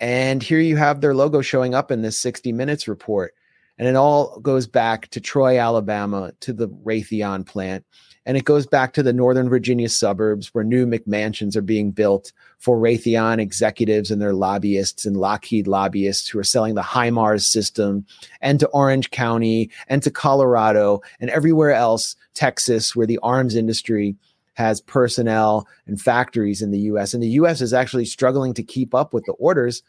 [0.00, 3.34] And here you have their logo showing up in this 60 Minutes report.
[3.78, 7.84] And it all goes back to Troy, Alabama, to the Raytheon plant.
[8.28, 12.30] And it goes back to the Northern Virginia suburbs where new McMansions are being built
[12.58, 18.04] for Raytheon executives and their lobbyists and Lockheed lobbyists who are selling the HIMARS system
[18.42, 24.14] and to Orange County and to Colorado and everywhere else, Texas, where the arms industry
[24.52, 27.14] has personnel and factories in the US.
[27.14, 29.82] And the US is actually struggling to keep up with the orders.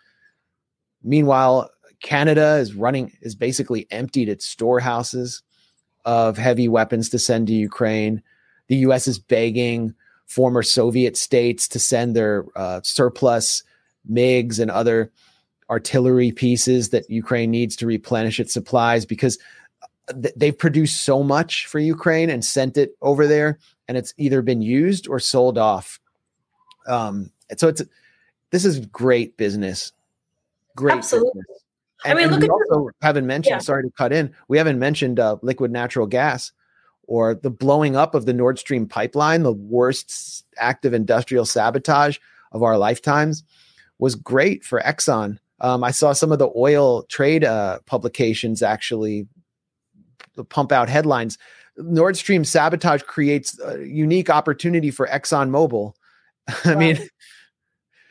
[1.03, 1.71] Meanwhile,
[2.01, 5.43] Canada is running, is basically emptied its storehouses
[6.05, 8.21] of heavy weapons to send to Ukraine.
[8.67, 9.93] The US is begging
[10.25, 13.63] former Soviet states to send their uh, surplus
[14.09, 15.11] MiGs and other
[15.69, 19.37] artillery pieces that Ukraine needs to replenish its supplies because
[20.21, 24.41] th- they've produced so much for Ukraine and sent it over there and it's either
[24.41, 25.99] been used or sold off.
[26.87, 27.81] Um, so it's
[28.51, 29.91] this is great business.
[30.75, 31.41] Great Absolutely.
[31.41, 31.63] business.
[32.05, 33.55] And, I mean, look we at also haven't mentioned.
[33.55, 33.59] Yeah.
[33.59, 34.33] Sorry to cut in.
[34.47, 36.51] We haven't mentioned uh, liquid natural gas
[37.09, 42.19] or the blowing up of the Nord Stream pipeline, the worst act of industrial sabotage
[42.51, 43.43] of our lifetimes,
[43.97, 45.39] was great for Exxon.
[45.59, 49.27] Um, I saw some of the oil trade uh, publications actually
[50.49, 51.37] pump out headlines.
[51.77, 55.93] Nord Stream sabotage creates a unique opportunity for ExxonMobil.
[56.65, 56.99] I mean,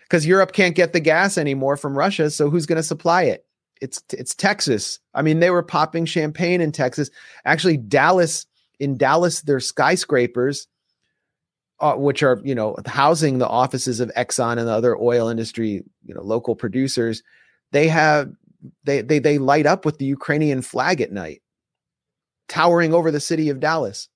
[0.02, 3.44] because Europe can't get the gas anymore from Russia, so who's going to supply it?
[3.80, 4.98] It's it's Texas.
[5.14, 7.10] I mean, they were popping champagne in Texas.
[7.44, 8.46] Actually, Dallas
[8.80, 10.68] in Dallas, their skyscrapers,
[11.80, 15.82] uh, which are you know housing the offices of Exxon and the other oil industry,
[16.04, 17.22] you know, local producers.
[17.72, 18.30] They have
[18.84, 21.42] they they they light up with the Ukrainian flag at night,
[22.48, 24.08] towering over the city of Dallas.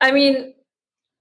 [0.00, 0.54] I mean,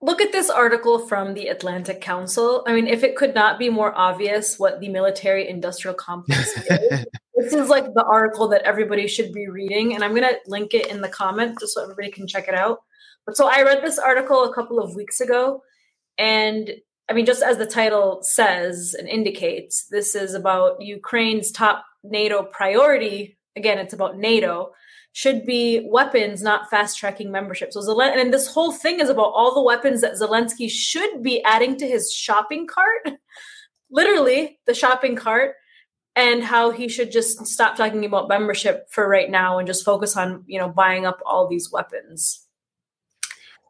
[0.05, 2.63] look at this article from the Atlantic Council.
[2.67, 7.05] I mean, if it could not be more obvious what the military industrial complex is,
[7.35, 9.95] this is like the article that everybody should be reading.
[9.95, 12.53] And I'm going to link it in the comments just so everybody can check it
[12.53, 12.83] out.
[13.25, 15.63] But so I read this article a couple of weeks ago.
[16.19, 16.69] And
[17.09, 22.43] I mean, just as the title says and indicates, this is about Ukraine's top NATO
[22.43, 23.39] priority.
[23.55, 24.71] Again, it's about NATO
[25.15, 27.71] should be weapons, not fast tracking membership.
[27.71, 31.41] So Zelensky, and this whole thing is about all the weapons that Zelensky should be
[31.45, 33.07] adding to his shopping cart,
[33.89, 35.55] literally the shopping cart,
[36.17, 40.17] and how he should just stop talking about membership for right now and just focus
[40.17, 42.45] on you know buying up all these weapons.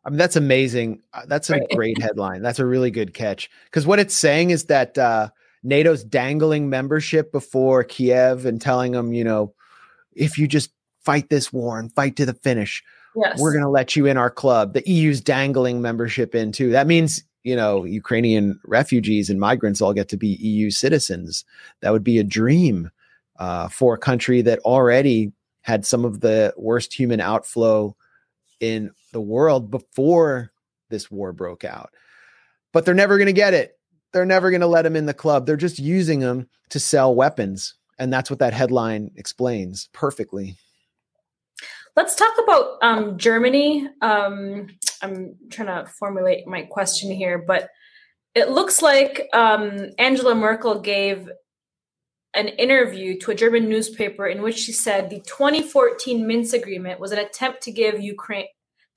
[0.03, 1.03] I mean, that's amazing.
[1.13, 1.69] Uh, That's a Right.
[1.75, 2.41] great headline.
[2.41, 3.51] That's a really good catch.
[3.65, 5.29] Because what it's saying is that uh,
[5.63, 9.53] NATO's dangling membership before Kiev and telling them, you know,
[10.15, 10.71] if you just
[11.05, 12.83] fight this war and fight to the finish,
[13.15, 13.39] Yes.
[13.39, 14.73] we're going to let you in our club.
[14.73, 16.71] The EU's dangling membership in too.
[16.71, 21.45] That means, you know, Ukrainian refugees and migrants all get to be EU citizens.
[21.81, 22.91] That would be a dream
[23.39, 25.31] uh, for a country that already
[25.61, 27.95] had some of the worst human outflow
[28.59, 30.51] in the world before
[30.89, 31.91] this war broke out.
[32.73, 33.77] But they're never going to get it.
[34.11, 35.45] They're never going to let them in the club.
[35.45, 37.75] They're just using them to sell weapons.
[37.97, 40.57] And that's what that headline explains perfectly.
[41.95, 43.87] Let's talk about um, Germany.
[44.01, 44.67] Um,
[45.01, 47.69] I'm trying to formulate my question here, but
[48.33, 51.29] it looks like um, Angela Merkel gave
[52.33, 57.13] an interview to a German newspaper in which she said the 2014 Minsk agreement was
[57.13, 58.47] an attempt to give Ukraine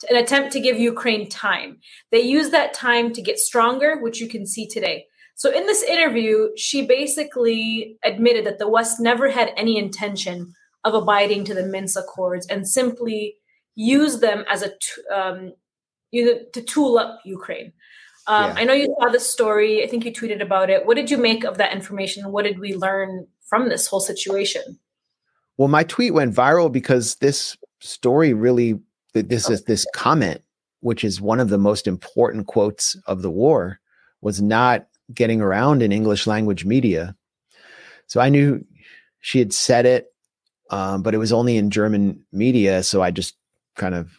[0.09, 1.79] an attempt to give Ukraine time.
[2.13, 5.07] They used that time to get stronger, which you can see today.
[5.35, 10.55] So in this interview, she basically admitted that the West never had any intention
[10.85, 13.37] of abiding to the Minsk Accords and simply
[13.75, 14.73] use them as a
[15.15, 15.53] um,
[16.11, 17.73] you to tool up Ukraine.
[18.27, 18.55] Um, Yeah.
[18.59, 19.83] I know you saw the story.
[19.83, 20.87] I think you tweeted about it.
[20.87, 22.31] What did you make of that information?
[22.33, 24.79] What did we learn from this whole situation?
[25.57, 28.79] Well, my tweet went viral because this story really,
[29.13, 30.43] this is this comment,
[30.81, 33.81] which is one of the most important quotes of the war,
[34.21, 37.17] was not getting around in English language media.
[38.07, 38.65] So I knew
[39.21, 40.13] she had said it,
[40.71, 42.83] um, but it was only in German media.
[42.83, 43.37] So I just
[43.77, 44.11] kind of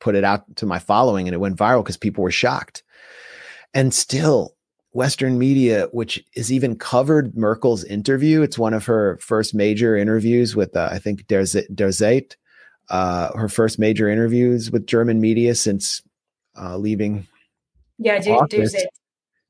[0.00, 2.82] put it out to my following, and it went viral because people were shocked.
[3.74, 4.56] And still,
[4.92, 8.42] Western media, which is even covered Merkel's interview.
[8.42, 12.36] It's one of her first major interviews with, uh, I think, Der Z- Der Zeit,
[12.88, 16.02] uh, her first major interviews with German media since
[16.60, 17.26] uh, leaving
[17.98, 18.74] Yeah, Office.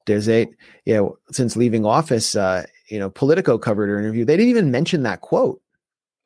[0.07, 0.49] Der Zeit.
[0.85, 4.25] Yeah, since leaving office, uh, you know, Politico covered her interview.
[4.25, 5.63] They didn't even mention that quote.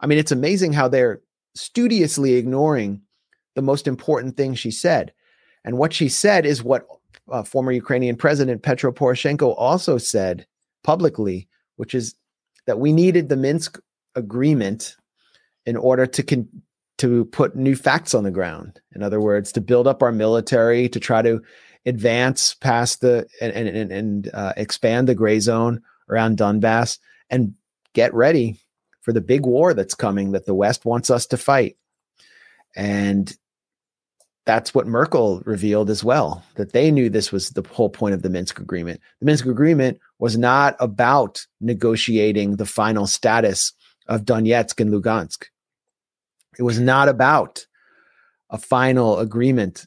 [0.01, 1.21] I mean, it's amazing how they're
[1.55, 3.03] studiously ignoring
[3.55, 5.13] the most important thing she said.
[5.65, 6.87] And what she said is what
[7.31, 10.47] uh, former Ukrainian President Petro Poroshenko also said
[10.83, 12.15] publicly, which is
[12.67, 13.79] that we needed the Minsk
[14.15, 14.97] agreement
[15.67, 16.49] in order to con-
[16.99, 18.81] to put new facts on the ground.
[18.95, 21.43] In other words, to build up our military, to try to
[21.87, 26.99] advance past the and and and, uh, expand the gray zone around Donbass
[27.31, 27.55] and
[27.95, 28.59] get ready
[29.05, 31.77] for the big war that's coming that the West wants us to fight.
[32.75, 33.37] And
[34.47, 38.23] that's what Merkel revealed as well, that they knew this was the whole point of
[38.23, 39.01] the Minsk agreement.
[39.21, 43.73] The Minsk agreement was not about negotiating the final status
[44.09, 45.45] of Donetsk and Lugansk.
[46.59, 47.67] It was not about
[48.51, 49.87] a final agreement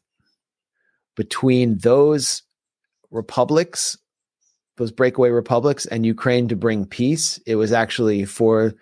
[1.15, 2.43] between those
[3.09, 3.97] republics,
[4.75, 7.39] those breakaway republics, and Ukraine to bring peace.
[7.47, 8.73] It was actually for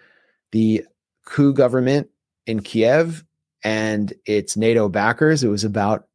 [0.55, 0.85] the
[1.25, 2.07] coup government
[2.45, 3.25] in Kiev
[3.61, 5.43] and its NATO backers.
[5.43, 6.07] It was about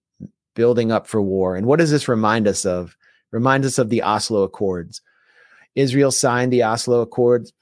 [0.55, 1.57] building up for war.
[1.57, 2.97] And what does this remind us of?
[3.33, 5.03] Remind us of the Oslo Accords.
[5.75, 7.53] Israel signed the Oslo Accords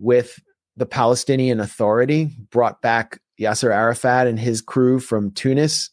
[0.00, 0.40] with
[0.76, 5.90] the Palestinian Authority, brought back Yasser Arafat and his crew from Tunis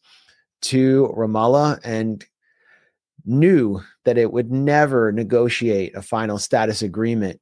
[0.62, 2.26] to Ramallah, and
[3.24, 7.40] knew that it would never negotiate a final status agreement.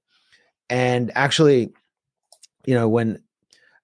[0.69, 1.71] And actually,
[2.65, 3.21] you know, when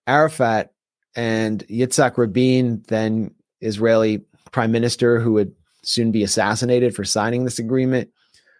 [0.05, 0.73] Arafat
[1.15, 5.53] and Yitzhak Rabin, then Israeli prime minister who would
[5.83, 8.09] soon be assassinated for signing this agreement,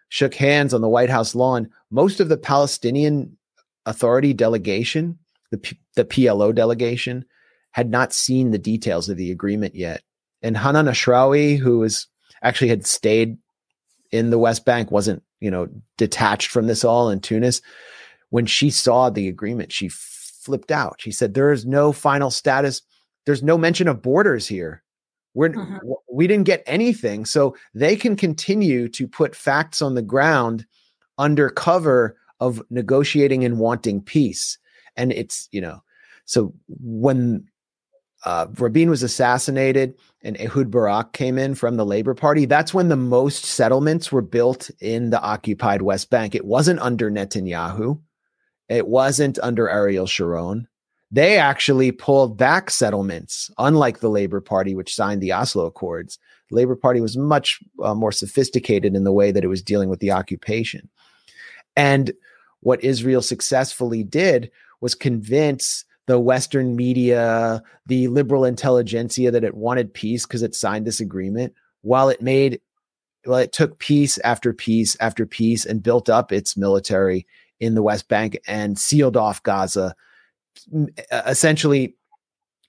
[0.09, 1.69] shook hands on the White House lawn.
[1.91, 3.37] Most of the Palestinian
[3.85, 5.17] Authority delegation,
[5.51, 7.23] the, P- the PLO delegation,
[7.71, 10.01] had not seen the details of the agreement yet.
[10.41, 12.07] And Hanan Ashrawi, who was
[12.43, 13.37] actually had stayed
[14.11, 17.61] in the West Bank, wasn't you know detached from this all in Tunis.
[18.29, 20.95] When she saw the agreement, she flipped out.
[20.99, 22.81] She said, "There is no final status.
[23.25, 24.83] There's no mention of borders here.
[25.33, 25.79] We're Mhm.
[26.11, 30.65] we didn't get anything, so they can continue to put facts on the ground
[31.17, 34.57] under cover of negotiating and wanting peace.
[34.95, 35.81] And it's you know,
[36.25, 37.45] so when
[38.25, 42.89] uh, Rabin was assassinated and Ehud Barak came in from the Labor Party, that's when
[42.89, 46.33] the most settlements were built in the occupied West Bank.
[46.33, 47.99] It wasn't under Netanyahu.
[48.69, 50.67] It wasn't under Ariel Sharon.
[51.09, 56.19] They actually pulled back settlements, unlike the Labor Party, which signed the Oslo Accords.
[56.49, 59.89] The Labor Party was much uh, more sophisticated in the way that it was dealing
[59.89, 60.89] with the occupation.
[61.75, 62.11] And
[62.59, 64.51] what Israel successfully did
[64.81, 70.87] was convince the Western media, the liberal intelligentsia that it wanted peace because it signed
[70.87, 72.59] this agreement, while it made,
[73.25, 77.27] well, it took peace after peace after peace and built up its military
[77.59, 79.95] in the West Bank and sealed off Gaza,
[81.11, 81.95] essentially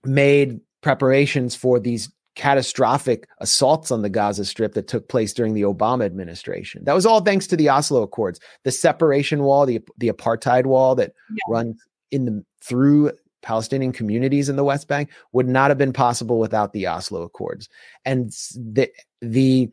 [0.04, 5.62] made preparations for these catastrophic assaults on the Gaza Strip that took place during the
[5.62, 6.84] Obama administration.
[6.84, 10.94] That was all thanks to the Oslo Accords, the separation wall, the the apartheid wall
[10.94, 11.52] that yeah.
[11.52, 13.12] runs in the through
[13.42, 17.68] Palestinian communities in the West Bank would not have been possible without the Oslo Accords.
[18.04, 18.88] And the
[19.20, 19.70] the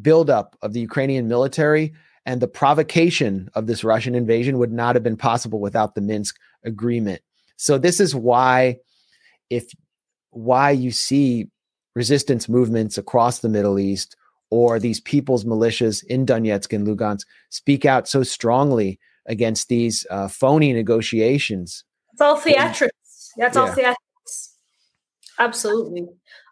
[0.00, 1.92] buildup of the Ukrainian military
[2.24, 6.36] and the provocation of this Russian invasion would not have been possible without the Minsk
[6.64, 7.20] agreement.
[7.56, 8.78] So this is why
[9.50, 9.72] if
[10.30, 11.48] why you see
[11.94, 14.16] resistance movements across the Middle East
[14.50, 20.28] or these people's militias in Donetsk and Lugansk speak out so strongly against these uh,
[20.28, 21.84] phony negotiations.
[22.12, 23.30] It's all theatrics.
[23.36, 23.62] That's yeah.
[23.62, 24.48] all theatrics.
[25.38, 26.02] Absolutely.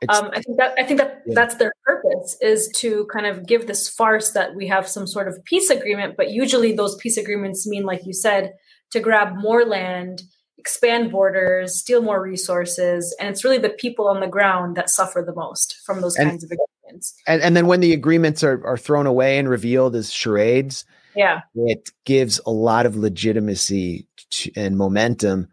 [0.09, 1.35] Um, I think that I think that yeah.
[1.35, 2.00] that's their purpose
[2.41, 6.17] is to kind of give this farce that we have some sort of peace agreement,
[6.17, 8.53] but usually those peace agreements mean, like you said,
[8.91, 10.23] to grab more land,
[10.59, 15.23] expand borders, steal more resources, and it's really the people on the ground that suffer
[15.25, 17.15] the most from those and, kinds of agreements.
[17.27, 20.85] And and then when the agreements are are thrown away and revealed as charades,
[21.15, 25.49] yeah, it gives a lot of legitimacy to, and momentum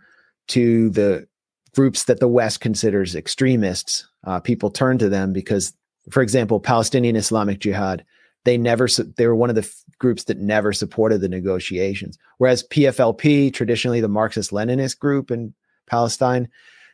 [0.47, 1.27] to the
[1.75, 4.07] groups that the West considers extremists.
[4.25, 5.73] Uh, people turn to them because,
[6.11, 8.05] for example, Palestinian Islamic Jihad,
[8.45, 8.87] they never
[9.17, 12.17] they were one of the f- groups that never supported the negotiations.
[12.37, 15.53] Whereas PFLP, traditionally the Marxist Leninist group in
[15.85, 16.47] Palestine,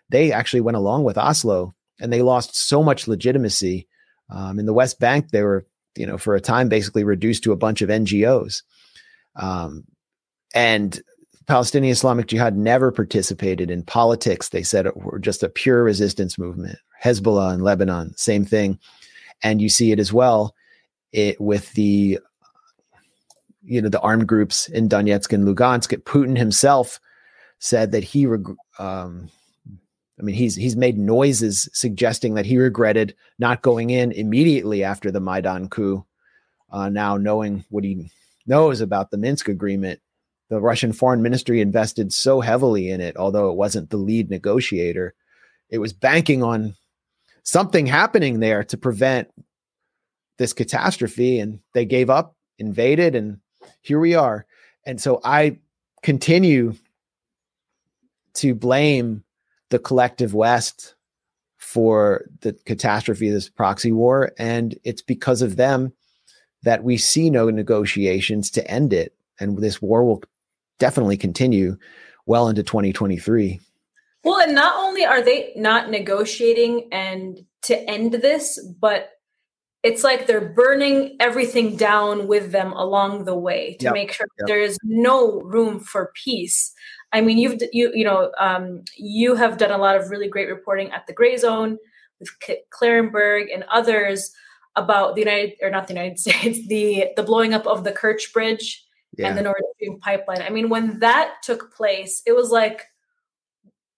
[0.09, 3.87] they actually went along with Oslo and they lost so much legitimacy.
[4.29, 7.51] Um, in the West Bank, they were, you know, for a time basically reduced to
[7.51, 8.63] a bunch of NGOs.
[9.35, 9.83] Um,
[10.55, 10.99] and
[11.45, 14.49] Palestinian Islamic Jihad never participated in politics.
[14.49, 16.77] They said it were just a pure resistance movement.
[17.03, 18.79] Hezbollah in Lebanon, same thing.
[19.43, 20.55] And you see it as well
[21.11, 22.19] it, with the
[23.65, 25.95] you know the armed groups in Donetsk and Lugansk.
[26.03, 26.99] Putin himself
[27.59, 28.25] said that he
[28.79, 29.29] um,
[30.19, 35.11] I mean he's he's made noises suggesting that he regretted not going in immediately after
[35.11, 36.05] the Maidan coup.
[36.71, 38.09] Uh, now knowing what he
[38.47, 40.01] knows about the Minsk agreement,
[40.49, 45.13] the Russian foreign ministry invested so heavily in it, although it wasn't the lead negotiator.
[45.69, 46.75] It was banking on
[47.43, 49.29] something happening there to prevent
[50.37, 53.39] this catastrophe and they gave up, invaded, and
[53.81, 54.45] here we are.
[54.85, 55.59] And so I
[56.01, 56.73] continue
[58.35, 59.23] to blame
[59.69, 60.95] the collective West
[61.57, 64.31] for the catastrophe of this proxy war.
[64.37, 65.93] And it's because of them
[66.63, 69.15] that we see no negotiations to end it.
[69.39, 70.23] And this war will
[70.79, 71.77] definitely continue
[72.25, 73.59] well into 2023.
[74.23, 79.09] Well, and not only are they not negotiating and to end this, but
[79.83, 83.93] it's like they're burning everything down with them along the way to yep.
[83.93, 84.47] make sure yep.
[84.47, 86.73] there is no room for peace.
[87.11, 90.49] I mean, you've you you know um, you have done a lot of really great
[90.49, 91.77] reporting at the Gray Zone
[92.19, 94.31] with K- Klarenberg and others
[94.75, 98.31] about the United or not the United States the the blowing up of the Kerch
[98.33, 98.83] Bridge
[99.17, 99.27] yeah.
[99.27, 100.41] and the Nord Stream pipeline.
[100.41, 102.85] I mean, when that took place, it was like,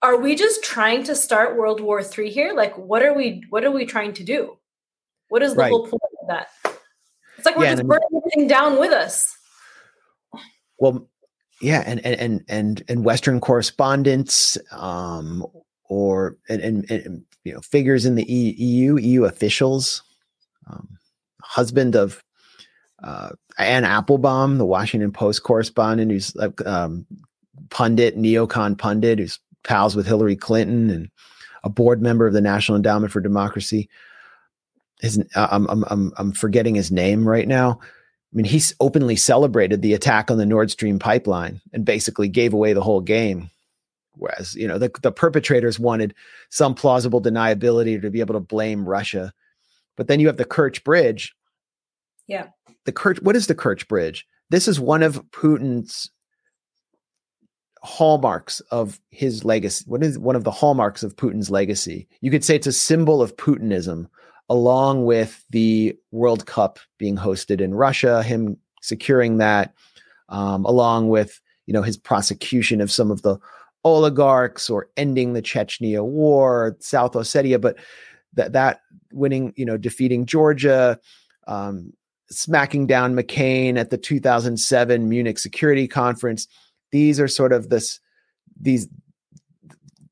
[0.01, 2.53] are we just trying to start World War Three here?
[2.53, 4.57] Like, what are we what are we trying to do?
[5.29, 5.69] What is the right.
[5.69, 6.47] whole point of that?
[7.37, 9.35] It's like we're yeah, just burning everything down with us.
[10.77, 11.09] Well,
[11.61, 15.45] yeah, and and and and, Western correspondents, um,
[15.89, 20.03] or and, and, and you know figures in the EU, EU officials,
[20.69, 20.87] um,
[21.41, 22.23] husband of
[23.03, 27.05] uh, Anne Applebaum, the Washington Post correspondent, who's like um,
[27.69, 31.09] pundit, neocon pundit, who's pals with Hillary Clinton and
[31.63, 33.89] a board member of the National Endowment for Democracy
[35.01, 37.79] his uh, I'm I'm I'm forgetting his name right now.
[37.81, 42.53] I mean, he's openly celebrated the attack on the Nord Stream pipeline and basically gave
[42.53, 43.49] away the whole game.
[44.17, 46.13] Whereas, you know, the, the perpetrators wanted
[46.49, 49.33] some plausible deniability to be able to blame Russia.
[49.95, 51.33] But then you have the Kerch Bridge.
[52.27, 52.47] Yeah.
[52.85, 54.25] The Kerch, what is the Kerch Bridge?
[54.49, 56.09] This is one of Putin's
[57.85, 59.85] hallmarks of his legacy.
[59.87, 62.07] What is one of the hallmarks of Putin's legacy?
[62.21, 64.07] You could say it's a symbol of Putinism,
[64.49, 69.73] along with the World Cup being hosted in Russia, him securing that,
[70.29, 73.37] um, along with you know his prosecution of some of the
[73.83, 77.77] oligarchs or ending the Chechnya war, South Ossetia, but
[78.33, 78.81] that that
[79.13, 80.99] winning, you know, defeating Georgia,
[81.47, 81.93] um,
[82.29, 86.47] smacking down McCain at the 2007 Munich Security Conference.
[86.95, 87.99] These are sort of this
[88.57, 88.87] these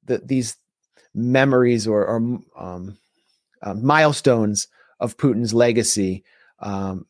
[0.04, 0.58] the, these
[1.16, 2.18] memories or, or
[2.58, 2.98] um,
[3.62, 4.68] uh, milestones
[5.00, 6.26] of Putin's legacy
[6.60, 7.06] um,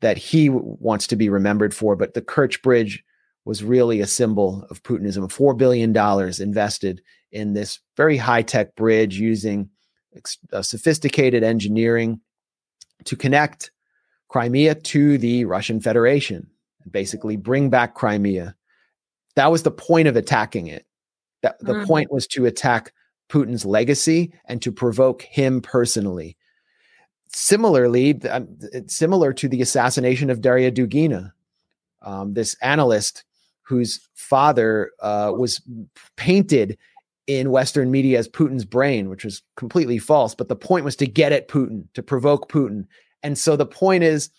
[0.00, 1.94] that he wants to be remembered for.
[1.94, 3.04] But the Kerch Bridge
[3.44, 5.28] was really a symbol of Putinism.
[5.28, 5.94] $4 billion
[6.40, 9.68] invested in this very high tech bridge using
[10.16, 12.18] ex- uh, sophisticated engineering
[13.04, 13.72] to connect
[14.28, 16.48] Crimea to the Russian Federation,
[16.82, 18.54] and basically bring back Crimea.
[19.38, 20.84] That was the point of attacking it.
[21.42, 21.86] That the Mhm.
[21.86, 22.92] point was to attack
[23.28, 26.36] Putin's legacy and to provoke him personally.
[27.32, 28.48] Similarly, um,
[28.88, 31.30] similar to the assassination of Daria Dugina,
[32.02, 33.22] um, this analyst
[33.62, 35.62] whose father uh, was
[36.16, 36.76] painted
[37.28, 40.34] in Western media as Putin's brain, which was completely false.
[40.34, 42.88] But the point was to get at Putin, to provoke Putin.
[43.22, 44.30] And so the point is,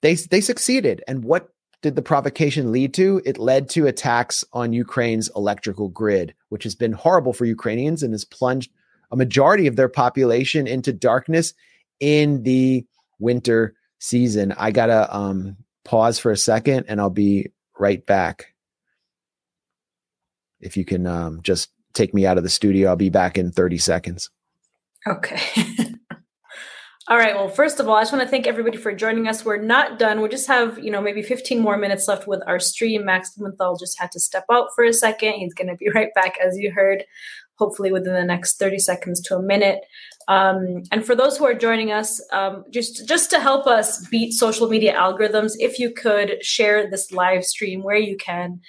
[0.00, 1.04] they they succeeded.
[1.06, 1.50] And what
[1.84, 3.20] did the provocation lead to?
[3.26, 8.14] It led to attacks on Ukraine's electrical grid, which has been horrible for Ukrainians and
[8.14, 8.72] has plunged
[9.12, 11.52] a majority of their population into darkness
[12.00, 12.86] in the
[13.18, 14.52] winter season.
[14.56, 18.54] I gotta um, pause for a second, and I'll be right back.
[20.60, 23.52] If you can um, just take me out of the studio, I'll be back in
[23.52, 24.30] 30 seconds.
[25.06, 25.38] Okay.
[27.06, 27.34] All right.
[27.34, 29.44] Well, first of all, I just want to thank everybody for joining us.
[29.44, 30.22] We're not done.
[30.22, 33.04] We just have, you know, maybe 15 more minutes left with our stream.
[33.04, 35.34] Max Blumenthal just had to step out for a second.
[35.34, 37.04] He's going to be right back, as you heard,
[37.56, 39.80] hopefully within the next 30 seconds to a minute.
[40.28, 44.32] Um, and for those who are joining us, um, just just to help us beat
[44.32, 48.60] social media algorithms, if you could share this live stream where you can,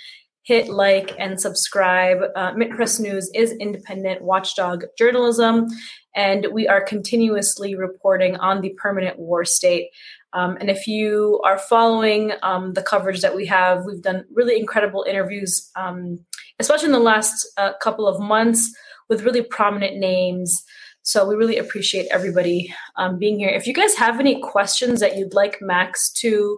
[0.45, 2.19] hit like and subscribe.
[2.35, 5.67] Uh, Mint Press News is independent watchdog journalism,
[6.15, 9.89] and we are continuously reporting on the permanent war state.
[10.33, 14.59] Um, and if you are following um, the coverage that we have, we've done really
[14.59, 16.19] incredible interviews, um,
[16.59, 18.73] especially in the last uh, couple of months,
[19.09, 20.63] with really prominent names.
[21.03, 23.49] So we really appreciate everybody um, being here.
[23.49, 26.57] If you guys have any questions that you'd like Max to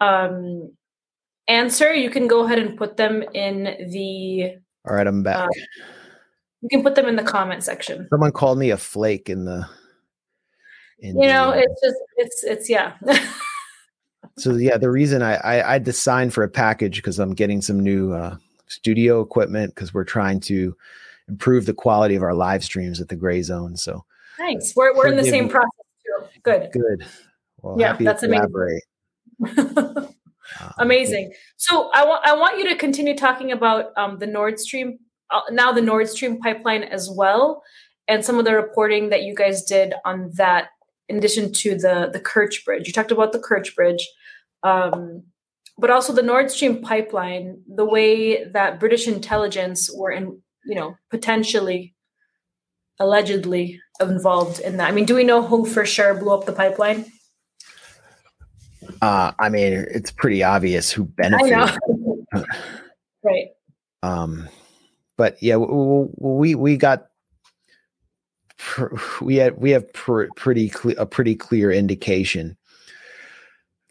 [0.00, 0.72] um,
[1.46, 4.56] answer, you can go ahead and put them in the
[4.88, 5.48] All right, I'm back.
[5.48, 5.48] uh,
[6.70, 8.08] you can put them in the comment section.
[8.10, 9.68] Someone called me a flake in the.
[10.98, 12.94] In You know, the, uh, it's just it's it's yeah.
[14.36, 17.34] so yeah, the reason I I, I had to sign for a package because I'm
[17.34, 18.36] getting some new uh,
[18.66, 20.76] studio equipment because we're trying to
[21.28, 23.76] improve the quality of our live streams at the Gray Zone.
[23.76, 24.04] So
[24.36, 24.74] Thanks.
[24.74, 25.70] We're we're in the same process
[26.04, 26.40] too.
[26.42, 26.70] Good.
[26.72, 27.06] good.
[27.62, 28.80] Well, Yeah, that's amazing.
[29.44, 30.08] Um,
[30.78, 31.32] Amazing.
[31.56, 35.05] So I want I want you to continue talking about um, the Nord Stream uh,
[35.50, 37.62] now the Nord Stream pipeline as well,
[38.08, 40.68] and some of the reporting that you guys did on that.
[41.08, 44.08] In addition to the the Kerch Bridge, you talked about the Kerch Bridge,
[44.62, 45.22] um,
[45.78, 47.62] but also the Nord Stream pipeline.
[47.72, 51.94] The way that British intelligence were in, you know, potentially,
[52.98, 54.88] allegedly involved in that.
[54.88, 57.06] I mean, do we know who for sure blew up the pipeline?
[59.02, 61.80] Uh, I mean, it's pretty obvious who I benefited.
[62.32, 62.44] know.
[63.22, 63.48] right.
[64.02, 64.48] Um,
[65.16, 67.06] but yeah, we we got
[69.20, 72.56] we had we have pr- pretty cle- a pretty clear indication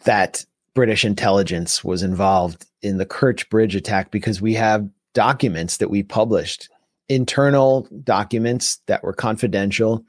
[0.03, 5.89] that British intelligence was involved in the Kerch Bridge attack because we have documents that
[5.89, 6.69] we published,
[7.09, 10.05] internal documents that were confidential,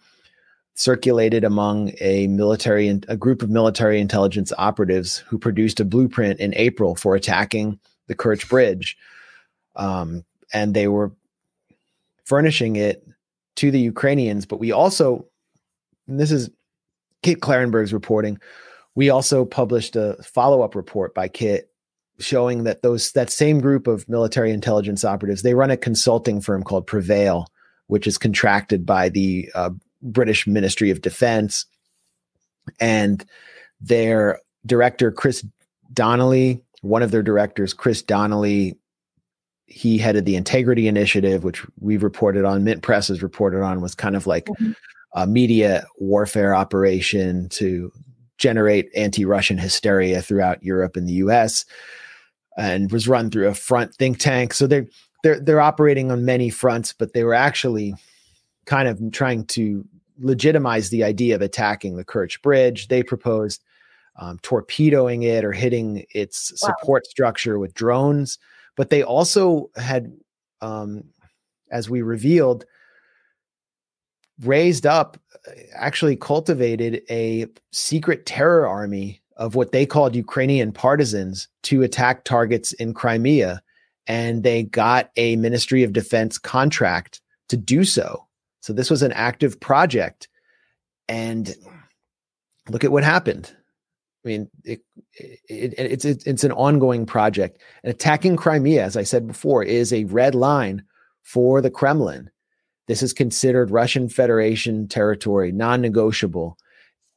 [0.74, 6.52] circulated among a military a group of military intelligence operatives who produced a blueprint in
[6.56, 8.96] April for attacking the Kerch Bridge.
[9.76, 11.12] Um, and they were
[12.24, 13.06] furnishing it
[13.56, 14.46] to the Ukrainians.
[14.46, 15.26] But we also,
[16.08, 16.50] and this is
[17.22, 18.38] Kit Klarenberg's reporting.
[18.94, 21.70] We also published a follow-up report by Kit
[22.18, 26.62] showing that those that same group of military intelligence operatives they run a consulting firm
[26.62, 27.46] called Prevail,
[27.88, 29.70] which is contracted by the uh,
[30.02, 31.66] British Ministry of Defense,
[32.80, 33.24] and
[33.80, 35.44] their director Chris
[35.92, 38.78] Donnelly, one of their directors, Chris Donnelly,
[39.66, 43.94] he headed the integrity initiative which we've reported on mint press has reported on was
[43.94, 44.48] kind of like
[45.14, 47.90] a media warfare operation to
[48.38, 51.64] generate anti-russian hysteria throughout europe and the us
[52.56, 54.86] and was run through a front think tank so they're
[55.22, 57.94] they're they're operating on many fronts but they were actually
[58.66, 59.84] kind of trying to
[60.18, 62.88] legitimize the idea of attacking the Kerch Bridge.
[62.88, 63.62] They proposed
[64.16, 66.74] um, torpedoing it or hitting its Wow.
[66.78, 68.38] support structure with drones
[68.76, 70.12] but they also had
[70.60, 71.04] um,
[71.70, 72.64] as we revealed
[74.42, 75.18] raised up
[75.48, 82.24] uh, actually cultivated a secret terror army of what they called ukrainian partisans to attack
[82.24, 83.62] targets in crimea
[84.06, 88.26] and they got a ministry of defense contract to do so.
[88.60, 90.28] So this was an active project
[91.08, 91.54] and
[92.68, 93.54] look at what happened
[94.26, 94.80] I mean, it,
[95.12, 97.62] it, it, it's it's it's an ongoing project.
[97.84, 100.82] And attacking Crimea, as I said before, is a red line
[101.22, 102.30] for the Kremlin.
[102.88, 106.58] This is considered Russian Federation territory, non negotiable.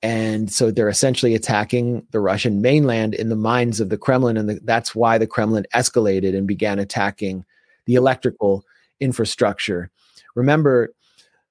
[0.03, 4.38] And so they're essentially attacking the Russian mainland in the minds of the Kremlin.
[4.38, 7.43] And the, that's why the Kremlin escalated and began attacking
[7.86, 8.64] the electrical
[8.99, 9.89] infrastructure.
[10.36, 10.93] Remember,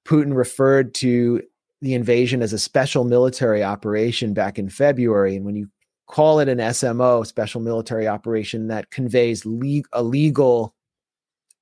[0.07, 1.43] Putin referred to
[1.81, 5.37] the invasion as a special military operation back in February.
[5.37, 5.69] And when you
[6.07, 10.75] call it an SMO, special military operation, that conveys le- a legal,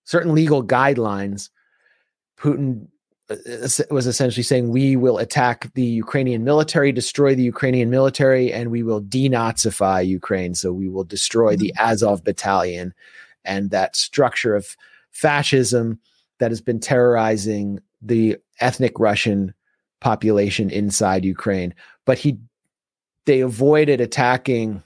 [0.05, 1.51] certain legal guidelines,
[2.39, 2.87] Putin
[3.29, 3.37] uh,
[3.91, 8.83] was essentially saying we will attack the Ukrainian military, destroy the Ukrainian military, and we
[8.83, 10.55] will denazify Ukraine.
[10.55, 11.93] So we will destroy the mm-hmm.
[11.93, 12.95] Azov battalion
[13.45, 14.77] and that structure of
[15.11, 15.99] fascism
[16.39, 19.55] that has been terrorizing the ethnic Russian
[20.01, 21.75] population inside Ukraine.
[22.05, 22.39] But he
[23.25, 24.83] they avoided attacking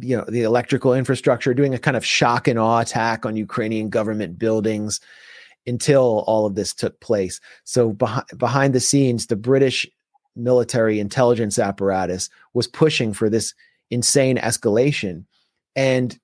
[0.00, 3.88] you know the electrical infrastructure, doing a kind of shock and awe attack on Ukrainian
[3.88, 5.00] government buildings
[5.66, 7.40] until all of this took place.
[7.64, 9.86] So behind behind the scenes, the British
[10.36, 13.52] military intelligence apparatus was pushing for this
[13.90, 15.24] insane escalation.
[15.74, 16.18] And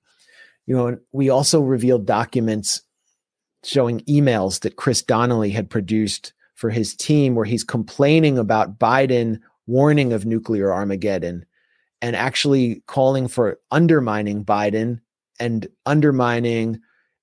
[0.65, 2.81] you know, we also revealed documents
[3.63, 9.39] showing emails that Chris Donnelly had produced for his team where he's complaining about Biden
[9.67, 11.45] warning of nuclear Armageddon
[12.01, 14.99] and actually calling for undermining Biden
[15.39, 16.79] and undermining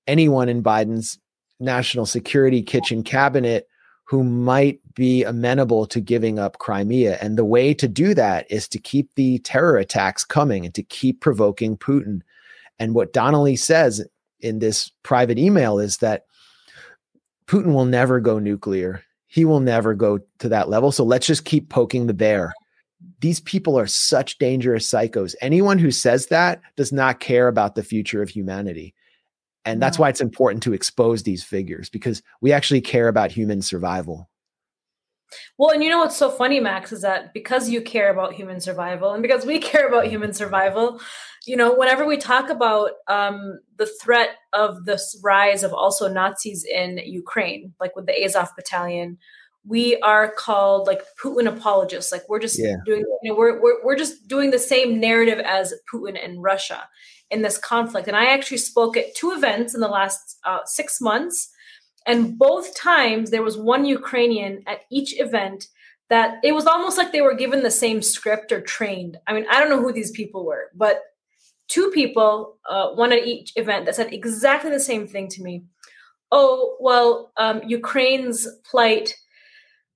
[0.07, 1.19] anyone in Biden's
[1.59, 3.67] national security kitchen cabinet
[4.05, 7.17] who might be amenable to giving up Crimea.
[7.19, 10.83] And the way to do that is to keep the terror attacks coming and to
[10.83, 12.21] keep provoking Putin.
[12.79, 14.07] And what Donnelly says
[14.39, 16.25] in this private email is that
[17.47, 19.03] Putin will never go nuclear.
[19.35, 20.93] He will never go to that level.
[20.93, 22.53] So let's just keep poking the bear.
[23.19, 25.35] These people are such dangerous psychos.
[25.41, 28.95] Anyone who says that does not care about the future of humanity.
[29.65, 33.61] And that's why it's important to expose these figures because we actually care about human
[33.61, 34.29] survival.
[35.57, 38.59] Well, and you know what's so funny, Max, is that because you care about human
[38.59, 41.01] survival and because we care about human survival,
[41.45, 46.65] you know, whenever we talk about um, the threat of this rise of also Nazis
[46.65, 49.17] in Ukraine, like with the Azov battalion,
[49.67, 52.11] we are called like Putin apologists.
[52.11, 52.75] Like we're just yeah.
[52.85, 56.87] doing, you know, we're, we're, we're just doing the same narrative as Putin and Russia
[57.31, 58.07] in this conflict.
[58.07, 61.49] And I actually spoke at two events in the last uh, six months
[62.05, 65.67] and both times there was one Ukrainian at each event
[66.09, 69.17] that it was almost like they were given the same script or trained.
[69.27, 71.01] I mean, I don't know who these people were, but
[71.67, 75.63] two people, uh, one at each event, that said exactly the same thing to me.
[76.31, 79.15] Oh, well, um, Ukraine's plight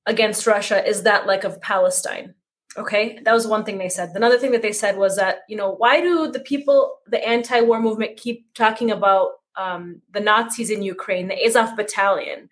[0.06, 2.34] against Russia is that like of Palestine.
[2.78, 4.12] Okay, that was one thing they said.
[4.16, 7.62] Another thing that they said was that, you know, why do the people, the anti
[7.62, 12.50] war movement, keep talking about um, the Nazis in Ukraine, the Azov battalion,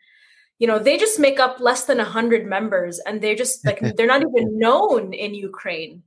[0.59, 4.07] you know, they just make up less than 100 members and they're just like, they're
[4.07, 6.03] not even known in Ukraine.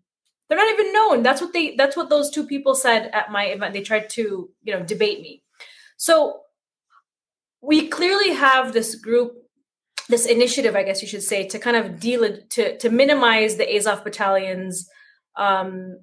[0.49, 1.23] They're not even known.
[1.23, 3.73] That's what they, that's what those two people said at my event.
[3.73, 5.43] They tried to, you know, debate me.
[5.97, 6.41] So
[7.63, 9.37] we clearly have this group
[10.11, 13.77] this initiative, I guess you should say, to kind of deal to to minimize the
[13.77, 14.89] Azov battalion's,
[15.37, 16.01] um,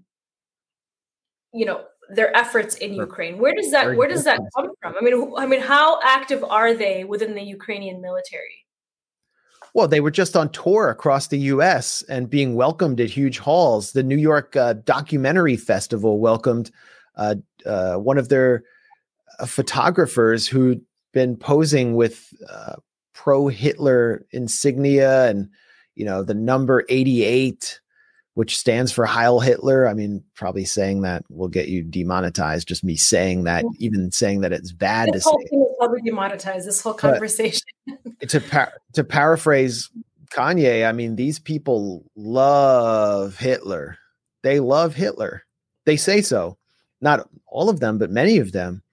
[1.53, 3.37] you know, their efforts in Ukraine.
[3.37, 4.95] Where does that where does that come from?
[4.99, 8.65] I mean, I mean, how active are they within the Ukrainian military?
[9.73, 12.03] Well, they were just on tour across the U.S.
[12.09, 13.91] and being welcomed at huge halls.
[13.91, 16.71] The New York uh, Documentary Festival welcomed
[17.15, 17.35] uh,
[17.65, 18.63] uh, one of their
[19.39, 20.81] uh, photographers who'd
[21.13, 22.75] been posing with uh,
[23.13, 25.49] pro-Hitler insignia and
[25.95, 27.79] you know the number eighty-eight
[28.37, 29.87] which stands for Heil Hitler.
[29.87, 32.67] I mean, probably saying that will get you demonetized.
[32.67, 35.47] Just me saying that, even saying that it's bad this to whole say.
[35.47, 37.63] Thing probably demonetized this whole conversation.
[38.27, 39.89] to par- to paraphrase
[40.29, 43.97] Kanye, I mean, these people love Hitler.
[44.43, 45.43] They love Hitler.
[45.85, 46.59] They say so.
[47.01, 48.83] Not all of them, but many of them.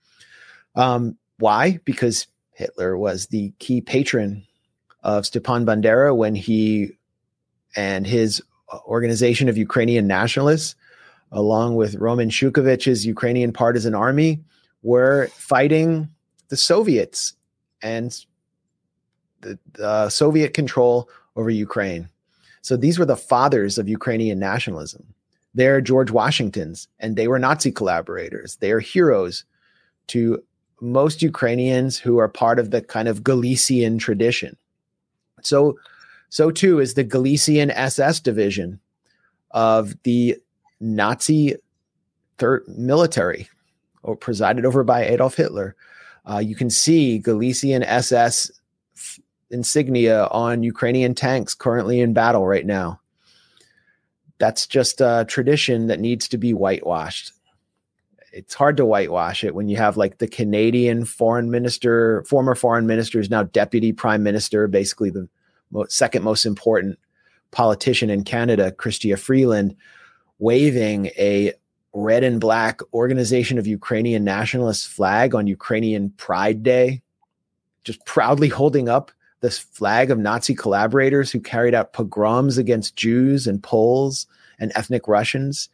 [0.74, 1.80] Um, why?
[1.84, 4.46] Because Hitler was the key patron
[5.02, 6.92] of Stepan Bandera when he
[7.76, 8.42] and his
[8.72, 10.74] Uh, organization of Ukrainian nationalists,
[11.32, 14.40] along with Roman Shukhevych's Ukrainian partisan army,
[14.82, 16.08] were fighting
[16.48, 17.34] the Soviets
[17.82, 18.24] and
[19.42, 22.08] the, the uh, Soviet control over Ukraine.
[22.62, 25.14] So these were the fathers of Ukrainian nationalism.
[25.54, 28.56] They're George Washington's, and they were Nazi collaborators.
[28.56, 29.44] They are heroes
[30.08, 30.42] to
[30.80, 34.56] most Ukrainians who are part of the kind of Galician tradition.
[35.42, 35.78] So
[36.28, 38.80] so too is the Galician SS division
[39.50, 40.36] of the
[40.80, 41.56] Nazi
[42.38, 43.48] third military,
[44.02, 45.76] or presided over by Adolf Hitler.
[46.28, 48.50] Uh, you can see Galician SS
[48.96, 49.20] f-
[49.50, 53.00] insignia on Ukrainian tanks currently in battle right now.
[54.38, 57.32] That's just a tradition that needs to be whitewashed.
[58.32, 62.86] It's hard to whitewash it when you have like the Canadian foreign minister, former foreign
[62.86, 65.28] minister, is now deputy prime minister, basically the
[65.88, 66.98] second most important
[67.50, 69.76] politician in Canada, Chrystia Freeland,
[70.38, 71.52] waving a
[71.92, 77.02] red and black Organization of Ukrainian Nationalists flag on Ukrainian Pride Day,
[77.84, 83.46] just proudly holding up this flag of Nazi collaborators who carried out pogroms against Jews
[83.46, 84.26] and Poles
[84.58, 85.68] and ethnic Russians,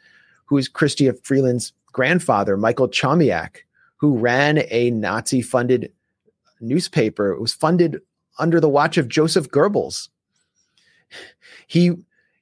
[0.44, 3.58] who is Chrystia Freeland's grandfather, Michael Chomiak,
[3.96, 5.92] who ran a Nazi funded
[6.60, 7.32] newspaper.
[7.32, 8.00] It was funded
[8.40, 10.08] under the watch of Joseph Goebbels.
[11.66, 11.92] He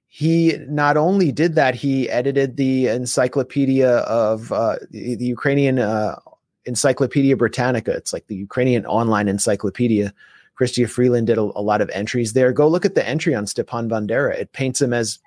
[0.07, 6.19] he not only did that, he edited the encyclopedia of uh, the, the, Ukrainian uh,
[6.65, 7.93] Encyclopedia Britannica.
[7.93, 10.13] It's like the Ukrainian online encyclopedia.
[10.59, 12.53] Chrystia Freeland did a, a, lot of entries there.
[12.53, 14.35] Go look at the entry on Stepan Bandera.
[14.35, 15.21] It paints him as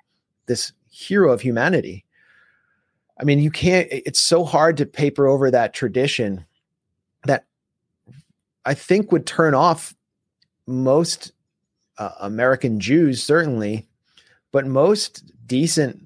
[0.46, 2.04] this hero of humanity.
[3.18, 6.44] I mean, you can't, it's so hard to paper over that tradition
[7.24, 7.46] that
[8.64, 9.94] I think would turn off
[10.72, 11.32] most
[11.98, 13.86] uh, American Jews, certainly,
[14.50, 16.02] but most decent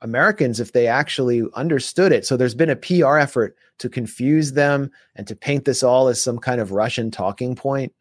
[0.00, 2.26] Americans, if they actually understood it.
[2.26, 6.20] So there's been a PR effort to confuse them and to paint this all as
[6.22, 7.92] some kind of Russian talking point.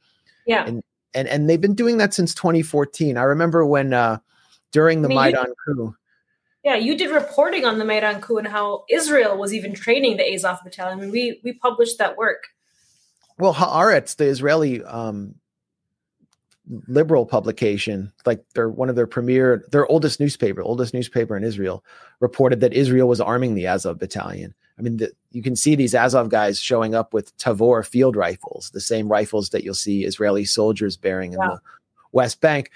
[0.45, 0.65] Yeah.
[0.65, 0.83] And
[1.15, 3.17] and, and they've been doing that since 2014.
[3.17, 4.17] I remember when uh,
[4.71, 5.95] during the I mean, Maidan coup.
[6.63, 10.33] Yeah, you did reporting on the Maidan coup and how Israel was even training the
[10.33, 10.97] Azov battalion.
[10.97, 12.45] I mean, we we published that work.
[13.37, 15.35] Well, Haaretz, the Israeli um,
[16.87, 21.83] liberal publication, like they're one of their premier, their oldest newspaper, oldest newspaper in Israel,
[22.19, 24.53] reported that Israel was arming the Azov battalion.
[24.79, 28.71] I mean, the, you can see these Azov guys showing up with Tavor field rifles,
[28.71, 31.59] the same rifles that you'll see Israeli soldiers bearing in the
[32.11, 32.71] West Bank.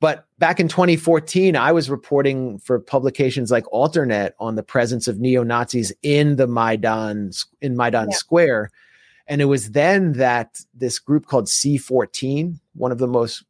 [0.00, 5.20] But back in 2014, I was reporting for publications like Alternet on the presence of
[5.20, 7.30] neo Nazis in the Maidan
[7.62, 8.16] in Maidan yeah.
[8.16, 8.70] Square,
[9.28, 13.44] and it was then that this group called C14, one of the most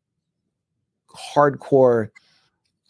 [1.09, 2.11] hardcore,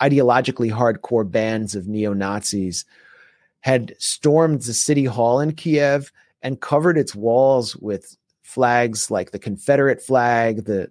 [0.01, 2.84] ideologically hardcore bands of neo Nazis,
[3.61, 6.12] had stormed the city hall in Kiev
[6.43, 10.89] and covered its walls with flags like the Confederate flag, the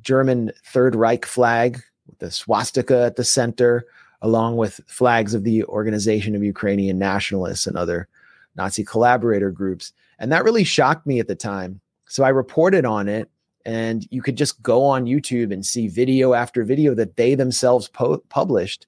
[0.00, 3.86] German Third Reich flag, with the swastika at the center,
[4.20, 8.08] along with flags of the Organization of Ukrainian Nationalists and other
[8.56, 9.92] Nazi collaborator groups.
[10.24, 11.82] And that really shocked me at the time.
[12.06, 13.28] So I reported on it,
[13.66, 17.88] and you could just go on YouTube and see video after video that they themselves
[17.88, 18.86] po- published.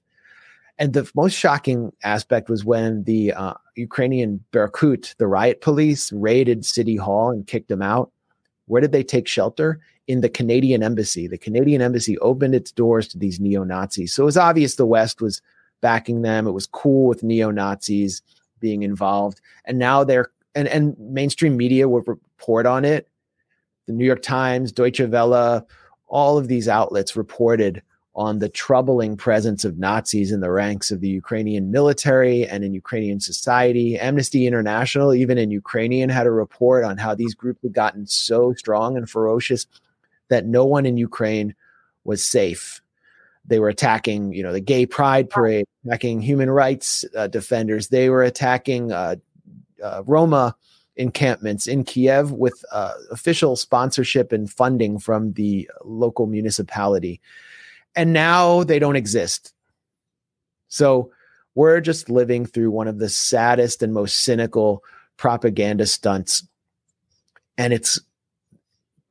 [0.79, 6.65] And the most shocking aspect was when the uh, Ukrainian Berkut, the riot police, raided
[6.65, 8.11] City Hall and kicked them out.
[8.65, 9.79] Where did they take shelter?
[10.07, 11.27] In the Canadian embassy.
[11.27, 14.11] The Canadian embassy opened its doors to these neo Nazis.
[14.11, 15.43] So it was obvious the West was
[15.81, 16.47] backing them.
[16.47, 18.23] It was cool with neo Nazis
[18.59, 19.39] being involved.
[19.65, 23.07] And now they're and and mainstream media would report on it.
[23.85, 25.65] The New York Times, Deutsche Welle,
[26.07, 27.81] all of these outlets reported
[28.15, 32.73] on the troubling presence of Nazis in the ranks of the Ukrainian military and in
[32.73, 33.97] Ukrainian society.
[33.97, 38.53] Amnesty International, even in Ukrainian, had a report on how these groups had gotten so
[38.53, 39.67] strong and ferocious
[40.29, 41.53] that no one in Ukraine
[42.05, 42.81] was safe.
[43.45, 47.89] They were attacking, you know, the gay pride parade, attacking human rights uh, defenders.
[47.89, 49.17] They were attacking uh,
[49.83, 50.55] uh, Roma
[50.95, 57.21] encampments in Kiev with uh, official sponsorship and funding from the local municipality.
[57.95, 59.53] And now they don't exist.
[60.67, 61.11] So
[61.55, 64.83] we're just living through one of the saddest and most cynical
[65.17, 66.47] propaganda stunts.
[67.57, 67.99] And it's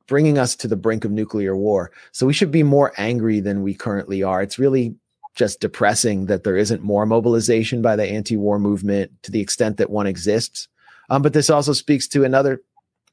[0.07, 1.91] bringing us to the brink of nuclear war.
[2.11, 4.41] So we should be more angry than we currently are.
[4.41, 4.95] It's really
[5.37, 9.89] just depressing that there isn't more mobilization by the anti-war movement to the extent that
[9.89, 10.67] one exists.
[11.09, 12.61] Um, but this also speaks to another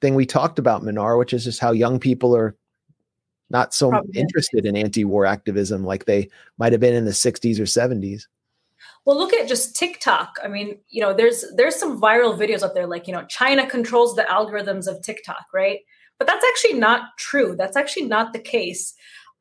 [0.00, 2.56] thing we talked about, Mnar, which is just how young people are
[3.50, 4.18] not so Probably.
[4.18, 8.26] interested in anti-war activism like they might have been in the 60s or 70s.
[9.04, 10.38] Well, look at just TikTok.
[10.42, 13.68] I mean, you know, there's there's some viral videos out there like, you know, China
[13.68, 15.80] controls the algorithms of TikTok, right?
[16.18, 17.54] But that's actually not true.
[17.56, 18.94] That's actually not the case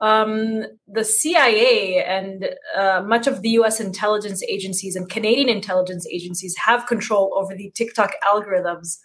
[0.04, 6.58] um, the CIA and uh, much of the US intelligence agencies and Canadian intelligence agencies
[6.58, 8.98] have control over the TikTok algorithms.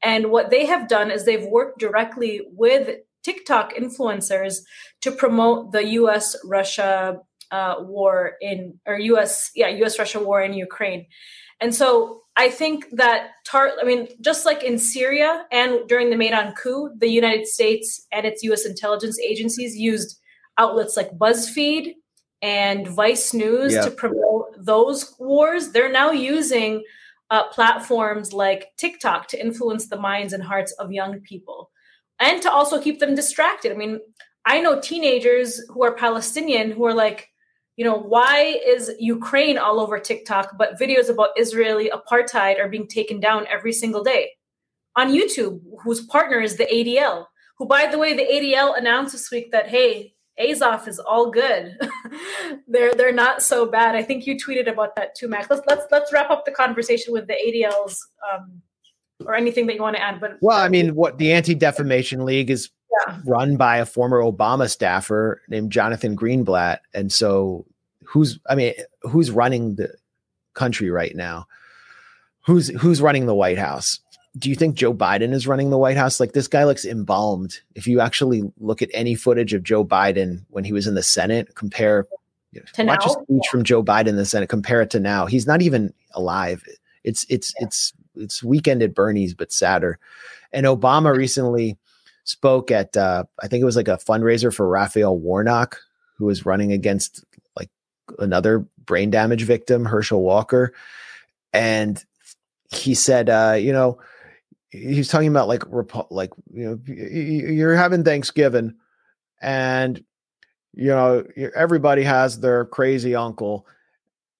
[0.00, 4.58] And what they have done is they've worked directly with TikTok influencers
[5.00, 7.18] to promote the US Russia
[7.50, 11.06] uh, war in, or US, yeah, US Russia war in Ukraine.
[11.60, 16.16] And so I think that tar I mean, just like in Syria and during the
[16.16, 20.20] Maidan coup, the United States and its US intelligence agencies used
[20.58, 21.94] outlets like BuzzFeed
[22.42, 23.82] and Vice News Yeah.
[23.82, 25.72] to promote those wars.
[25.72, 26.82] They're now using
[27.30, 31.70] uh, platforms like TikTok to influence the minds and hearts of young people
[32.20, 33.72] and to also keep them distracted.
[33.72, 34.00] I mean,
[34.44, 37.28] I know teenagers who are Palestinian who are like,
[37.76, 42.86] you know, why is Ukraine all over TikTok, but videos about Israeli apartheid are being
[42.86, 44.30] taken down every single day?
[44.96, 47.26] On YouTube, whose partner is the ADL,
[47.58, 51.78] who, by the way, the ADL announced this week that, hey, Azov is all good.
[52.68, 53.94] they're they're not so bad.
[53.94, 55.48] I think you tweeted about that too, Max.
[55.48, 57.96] Let's let's let's wrap up the conversation with the ADLs
[58.32, 58.60] um,
[59.26, 60.20] or anything that you want to add.
[60.20, 62.70] But Well, I mean, what the Anti Defamation League is
[63.06, 63.20] Yeah.
[63.24, 67.64] run by a former Obama staffer named Jonathan Greenblatt, and so
[68.04, 69.94] who's I mean, who's running the
[70.54, 71.46] country right now?
[72.46, 74.00] Who's who's running the White House?
[74.36, 76.18] Do you think Joe Biden is running the White House?
[76.18, 77.60] Like this guy looks embalmed.
[77.74, 81.02] If you actually look at any footage of Joe Biden when he was in the
[81.02, 82.06] Senate, compare
[82.54, 85.00] you know, To watch a speech from Joe Biden in the Senate, compare it to
[85.00, 85.26] now.
[85.26, 86.64] He's not even alive.
[87.02, 89.98] It's it's it's it's weekend at Bernie's, but sadder.
[90.52, 91.76] And Obama recently
[92.22, 95.80] spoke at uh, I think it was like a fundraiser for Raphael Warnock,
[96.16, 97.24] who was running against
[97.56, 97.70] like
[98.18, 100.72] another brain damage victim, Herschel Walker,
[101.52, 102.02] and
[102.70, 103.98] he said, uh, you know,
[104.74, 105.62] he's talking about like
[106.10, 108.74] like you know, you're having Thanksgiving,
[109.40, 110.02] and
[110.72, 113.66] you know everybody has their crazy uncle.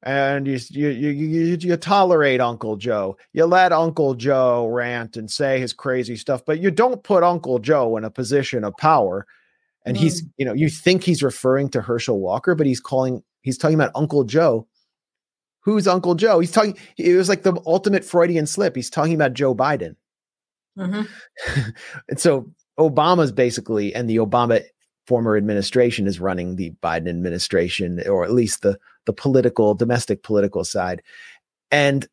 [0.02, 3.16] And you, you you you you tolerate Uncle Joe.
[3.32, 7.58] You let Uncle Joe rant and say his crazy stuff, but you don't put Uncle
[7.58, 9.26] Joe in a position of power.
[9.86, 10.30] And he's, mm.
[10.38, 13.92] you know, you think he's referring to Herschel Walker, but he's calling, he's talking about
[13.94, 14.66] Uncle Joe.
[15.60, 16.40] Who's Uncle Joe?
[16.40, 18.76] He's talking, it was like the ultimate Freudian slip.
[18.76, 19.96] He's talking about Joe Biden.
[20.78, 21.08] Mhm.
[22.08, 24.62] and so Obama's basically, and the Obama
[25.06, 30.64] former administration is running the Biden administration, or at least the the political, domestic political
[30.64, 31.02] side.
[31.70, 32.06] And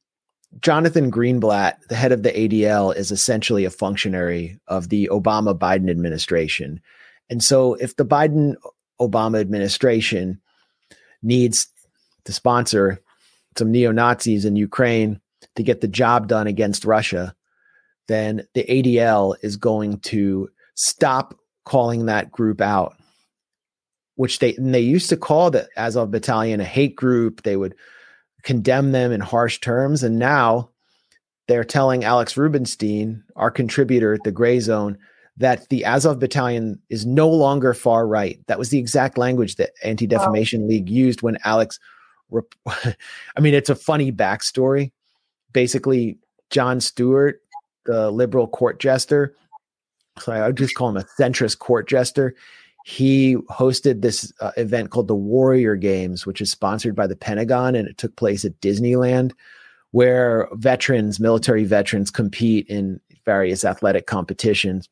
[0.60, 5.90] Jonathan Greenblatt, the head of the ADL, is essentially a functionary of the Obama Biden
[5.90, 6.82] administration.
[7.30, 8.56] And so if the Biden
[9.00, 10.42] Obama administration
[11.24, 11.68] needs
[12.26, 13.02] to sponsor
[13.58, 15.22] some neo Nazis in Ukraine
[15.56, 17.34] to get the job done against Russia,
[18.12, 21.36] then the ADL is going to stop
[21.66, 22.96] calling that group out,
[24.16, 27.44] which they and they used to call the Azov Battalion a hate group.
[27.44, 27.76] They would
[28.44, 30.70] condemn them in harsh terms, and now
[31.48, 34.98] they're telling Alex Rubinstein, our contributor at the Gray Zone,
[35.38, 38.40] that the Azov Battalion is no longer far right.
[38.48, 41.80] That was the exact language that Anti Defamation League used when Alex.
[42.30, 44.92] Rep- I mean, it's a funny backstory.
[45.52, 46.18] Basically,
[46.50, 47.41] Jon Stewart,
[47.86, 49.36] the liberal court jester,
[50.20, 52.36] so I would just call him a centrist court jester.
[52.86, 57.76] He hosted this uh, event called the Warrior Games, which is sponsored by the Pentagon,
[57.76, 59.34] and it took place at Disneyland,
[59.92, 64.90] where veterans, military veterans, compete in various athletic competitions.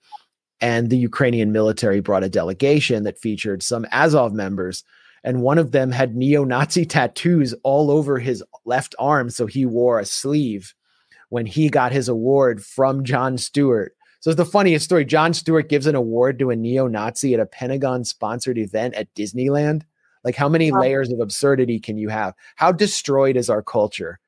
[0.61, 4.83] And the Ukrainian military brought a delegation that featured some Azov members,
[5.23, 9.99] and one of them had neo-Nazi tattoos all over his left arm, so he wore
[9.99, 10.73] a sleeve
[11.29, 13.93] when he got his award from Jon Stewart.
[14.19, 15.05] So it's the funniest story.
[15.05, 19.83] Jon Stewart gives an award to a neo-Nazi at a Pentagon-sponsored event at Disneyland.
[20.25, 20.81] Like, how many Wow.
[20.81, 22.33] layers of absurdity can you have?
[22.57, 24.19] How destroyed is our culture?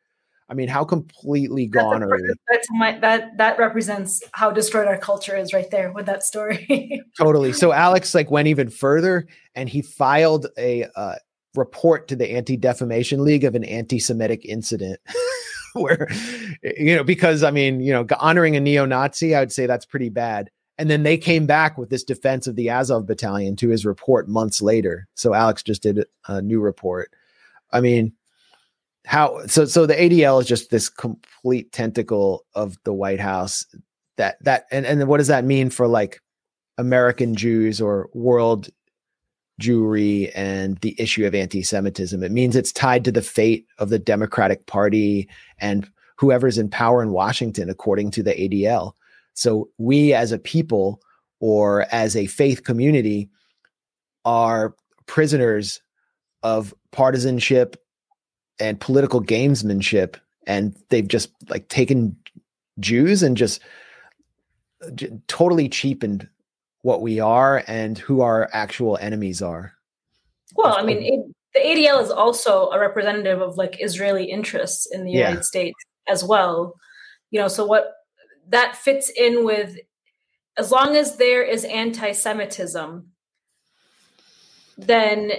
[0.51, 2.33] I mean, how completely gone are we?
[2.49, 7.01] That's my that that represents how destroyed our culture is right there with that story.
[7.17, 7.53] Totally.
[7.53, 11.15] So Alex like went even further, and he filed a uh,
[11.55, 14.99] report to the Anti Defamation League of an anti-Semitic incident,
[15.81, 16.07] where
[16.63, 20.09] you know because I mean you know honoring a neo-Nazi, I would say that's pretty
[20.09, 20.49] bad.
[20.77, 24.27] And then they came back with this defense of the Azov Battalion to his report
[24.27, 25.07] months later.
[25.13, 27.11] So Alex just did a new report.
[27.71, 28.13] I mean,
[29.05, 29.65] how so?
[29.65, 33.65] So the ADL is just this complete tentacle of the White House.
[34.17, 36.21] That that and and what does that mean for like
[36.77, 38.69] American Jews or world
[39.61, 42.21] Jewry and the issue of anti-Semitism?
[42.23, 45.29] It means it's tied to the fate of the Democratic Party
[45.59, 48.93] and whoever's in power in Washington, according to the ADL.
[49.33, 51.01] So we as a people
[51.39, 53.29] or as a faith community
[54.25, 54.75] are
[55.05, 55.81] prisoners
[56.43, 57.77] of partisanship
[58.59, 60.17] and political gamesmanship
[60.47, 62.15] and they've just like taken
[62.79, 63.61] Jews and just
[64.85, 66.27] uh, j- totally cheapened
[66.81, 69.73] what we are and who our actual enemies are.
[70.55, 75.03] well, I mean, it, the ADL is also a representative of like Israeli interests in
[75.05, 75.19] the Yeah.
[75.29, 75.77] United States.
[76.07, 76.75] as well.
[77.29, 77.91] You know, so what
[78.49, 79.77] that fits in with
[80.57, 83.07] as long as there is anti-Semitism,
[84.77, 85.31] then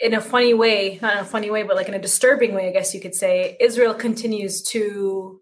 [0.00, 2.68] in a funny way, not in a funny way, but like in a disturbing way,
[2.68, 5.40] I guess you could say, Israel continues to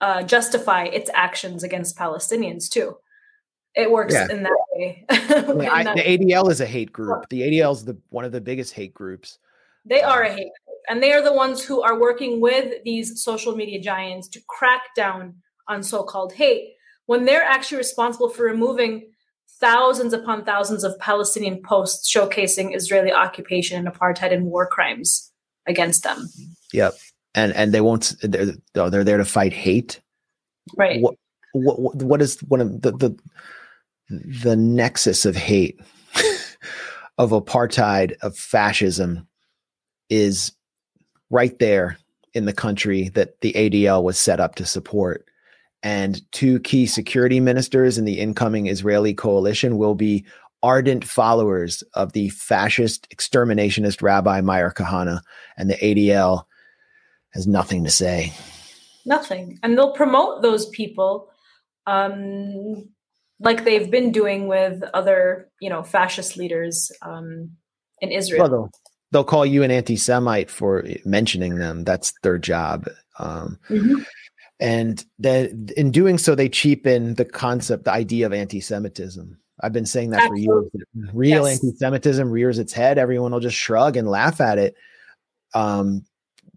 [0.00, 2.96] uh, justify its actions against Palestinians too.
[3.74, 4.28] It works Yeah.
[4.30, 5.04] in that way.
[5.10, 6.92] In I- that- the ADL is a hate oh.
[6.92, 7.28] group.
[7.28, 9.38] The ADL is the one of the biggest hate groups.
[9.84, 12.82] They are a um, hate group, and they are the ones who are working with
[12.84, 15.34] these social media giants to crack down
[15.68, 16.74] on so-called hate
[17.06, 19.10] when they're actually responsible for removing
[19.60, 25.30] thousands upon thousands of Palestinian posts showcasing Israeli occupation and apartheid and war crimes
[25.66, 26.28] against them.
[26.72, 26.94] Yep.
[27.34, 28.14] And and they won't.
[28.22, 30.00] They're oh, they're there to fight hate.
[30.76, 31.00] Right.
[31.00, 31.14] What
[31.52, 33.18] what what- what is one of the the
[34.08, 35.80] the nexus of hate
[37.18, 39.26] of apartheid of fascism
[40.10, 40.52] is
[41.30, 41.98] right there
[42.34, 45.26] in the country that the ADL was set up to support.
[45.82, 50.24] And two key security ministers in the incoming Israeli coalition will be
[50.62, 55.20] ardent followers of the fascist exterminationist Rabbi Meir Kahane,
[55.58, 56.44] and the ADL
[57.34, 58.32] has nothing to say.
[59.04, 59.58] Nothing.
[59.62, 61.28] And they'll promote those people
[61.86, 62.88] um,
[63.44, 67.50] like they've been doing with other, you know, fascist leaders um,
[68.00, 68.42] in Israel.
[68.42, 68.70] Well, they'll,
[69.12, 71.84] they'll call you an anti-Semite for mentioning them.
[71.84, 72.88] That's their job.
[73.18, 74.04] Um, Mhm.
[74.60, 79.38] and then in doing so, they cheapen the concept, the idea of anti-Semitism.
[79.60, 80.64] I've been saying that for years.
[81.12, 81.62] Real Yes.
[81.62, 82.98] anti-Semitism rears its head.
[82.98, 84.74] Everyone will just shrug and laugh at it,
[85.54, 86.04] um,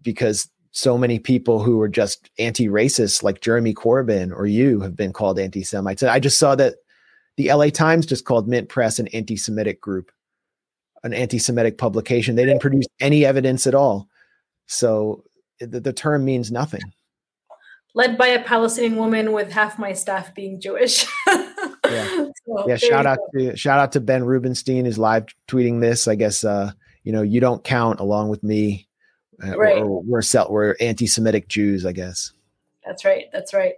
[0.02, 0.48] because
[0.78, 5.36] so many people who are just anti-racist, like Jeremy Corbyn or you, have been called
[5.36, 6.02] anti-Semites.
[6.02, 6.76] And I just saw that
[7.36, 10.12] the LA Times just called Mint Press an anti-Semitic group,
[11.02, 12.36] an anti-Semitic publication.
[12.36, 14.08] They didn't produce any evidence at all,
[14.66, 15.24] so
[15.58, 16.82] the, the term means nothing.
[17.94, 21.06] Led by a Palestinian woman with half my staff being Jewish.
[21.88, 22.26] Yeah.
[22.46, 23.50] So, yeah shout out go.
[23.50, 26.70] to shout out to ben rubenstein who's live tweeting this i guess uh
[27.02, 28.87] you know you don't count along with me
[29.46, 29.78] uh, Right.
[29.78, 32.32] or we're sel- we're anti-semitic jews i guess
[32.86, 33.26] That's right.
[33.32, 33.74] That's right.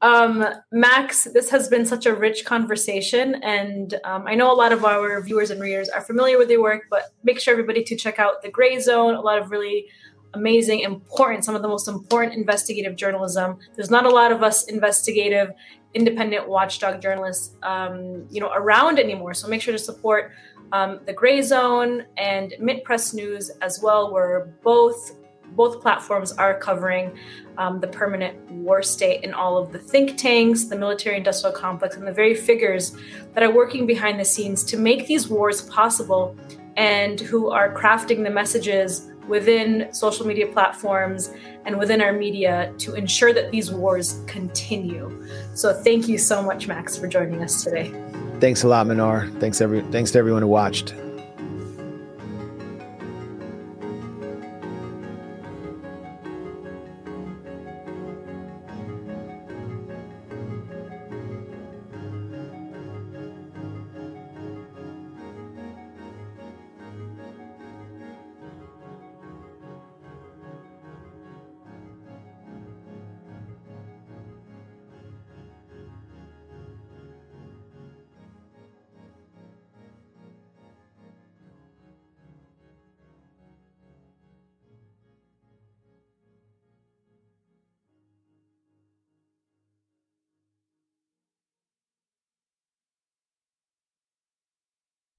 [0.00, 4.70] Um, Max, this has been such a rich conversation, and um, I know a lot
[4.72, 7.96] of our viewers and readers are familiar with your work, but make sure everybody to
[7.96, 9.14] check out the Gray Zone.
[9.14, 9.86] A lot of really
[10.34, 13.56] amazing, important, some of the most important investigative journalism.
[13.76, 15.52] There's not a lot of us investigative,
[15.94, 19.32] independent watchdog journalists, um, you know, around anymore.
[19.34, 20.32] So make sure to support
[20.74, 25.16] um, the Gray Zone and Mint Press News as well, where both
[25.52, 27.16] both platforms are covering
[27.58, 31.94] um, the permanent war state and all of the think tanks, the military industrial complex,
[31.94, 32.96] and the very figures
[33.34, 36.36] that are working behind the scenes to make these wars possible
[36.76, 41.30] and who are crafting the messages within social media platforms
[41.66, 45.24] and within our media to ensure that these wars continue.
[45.54, 47.94] So thank you so much, Max, for joining us today.
[48.40, 49.30] Thanks a lot Mnar.
[49.40, 50.94] Thanks every thanks to everyone who watched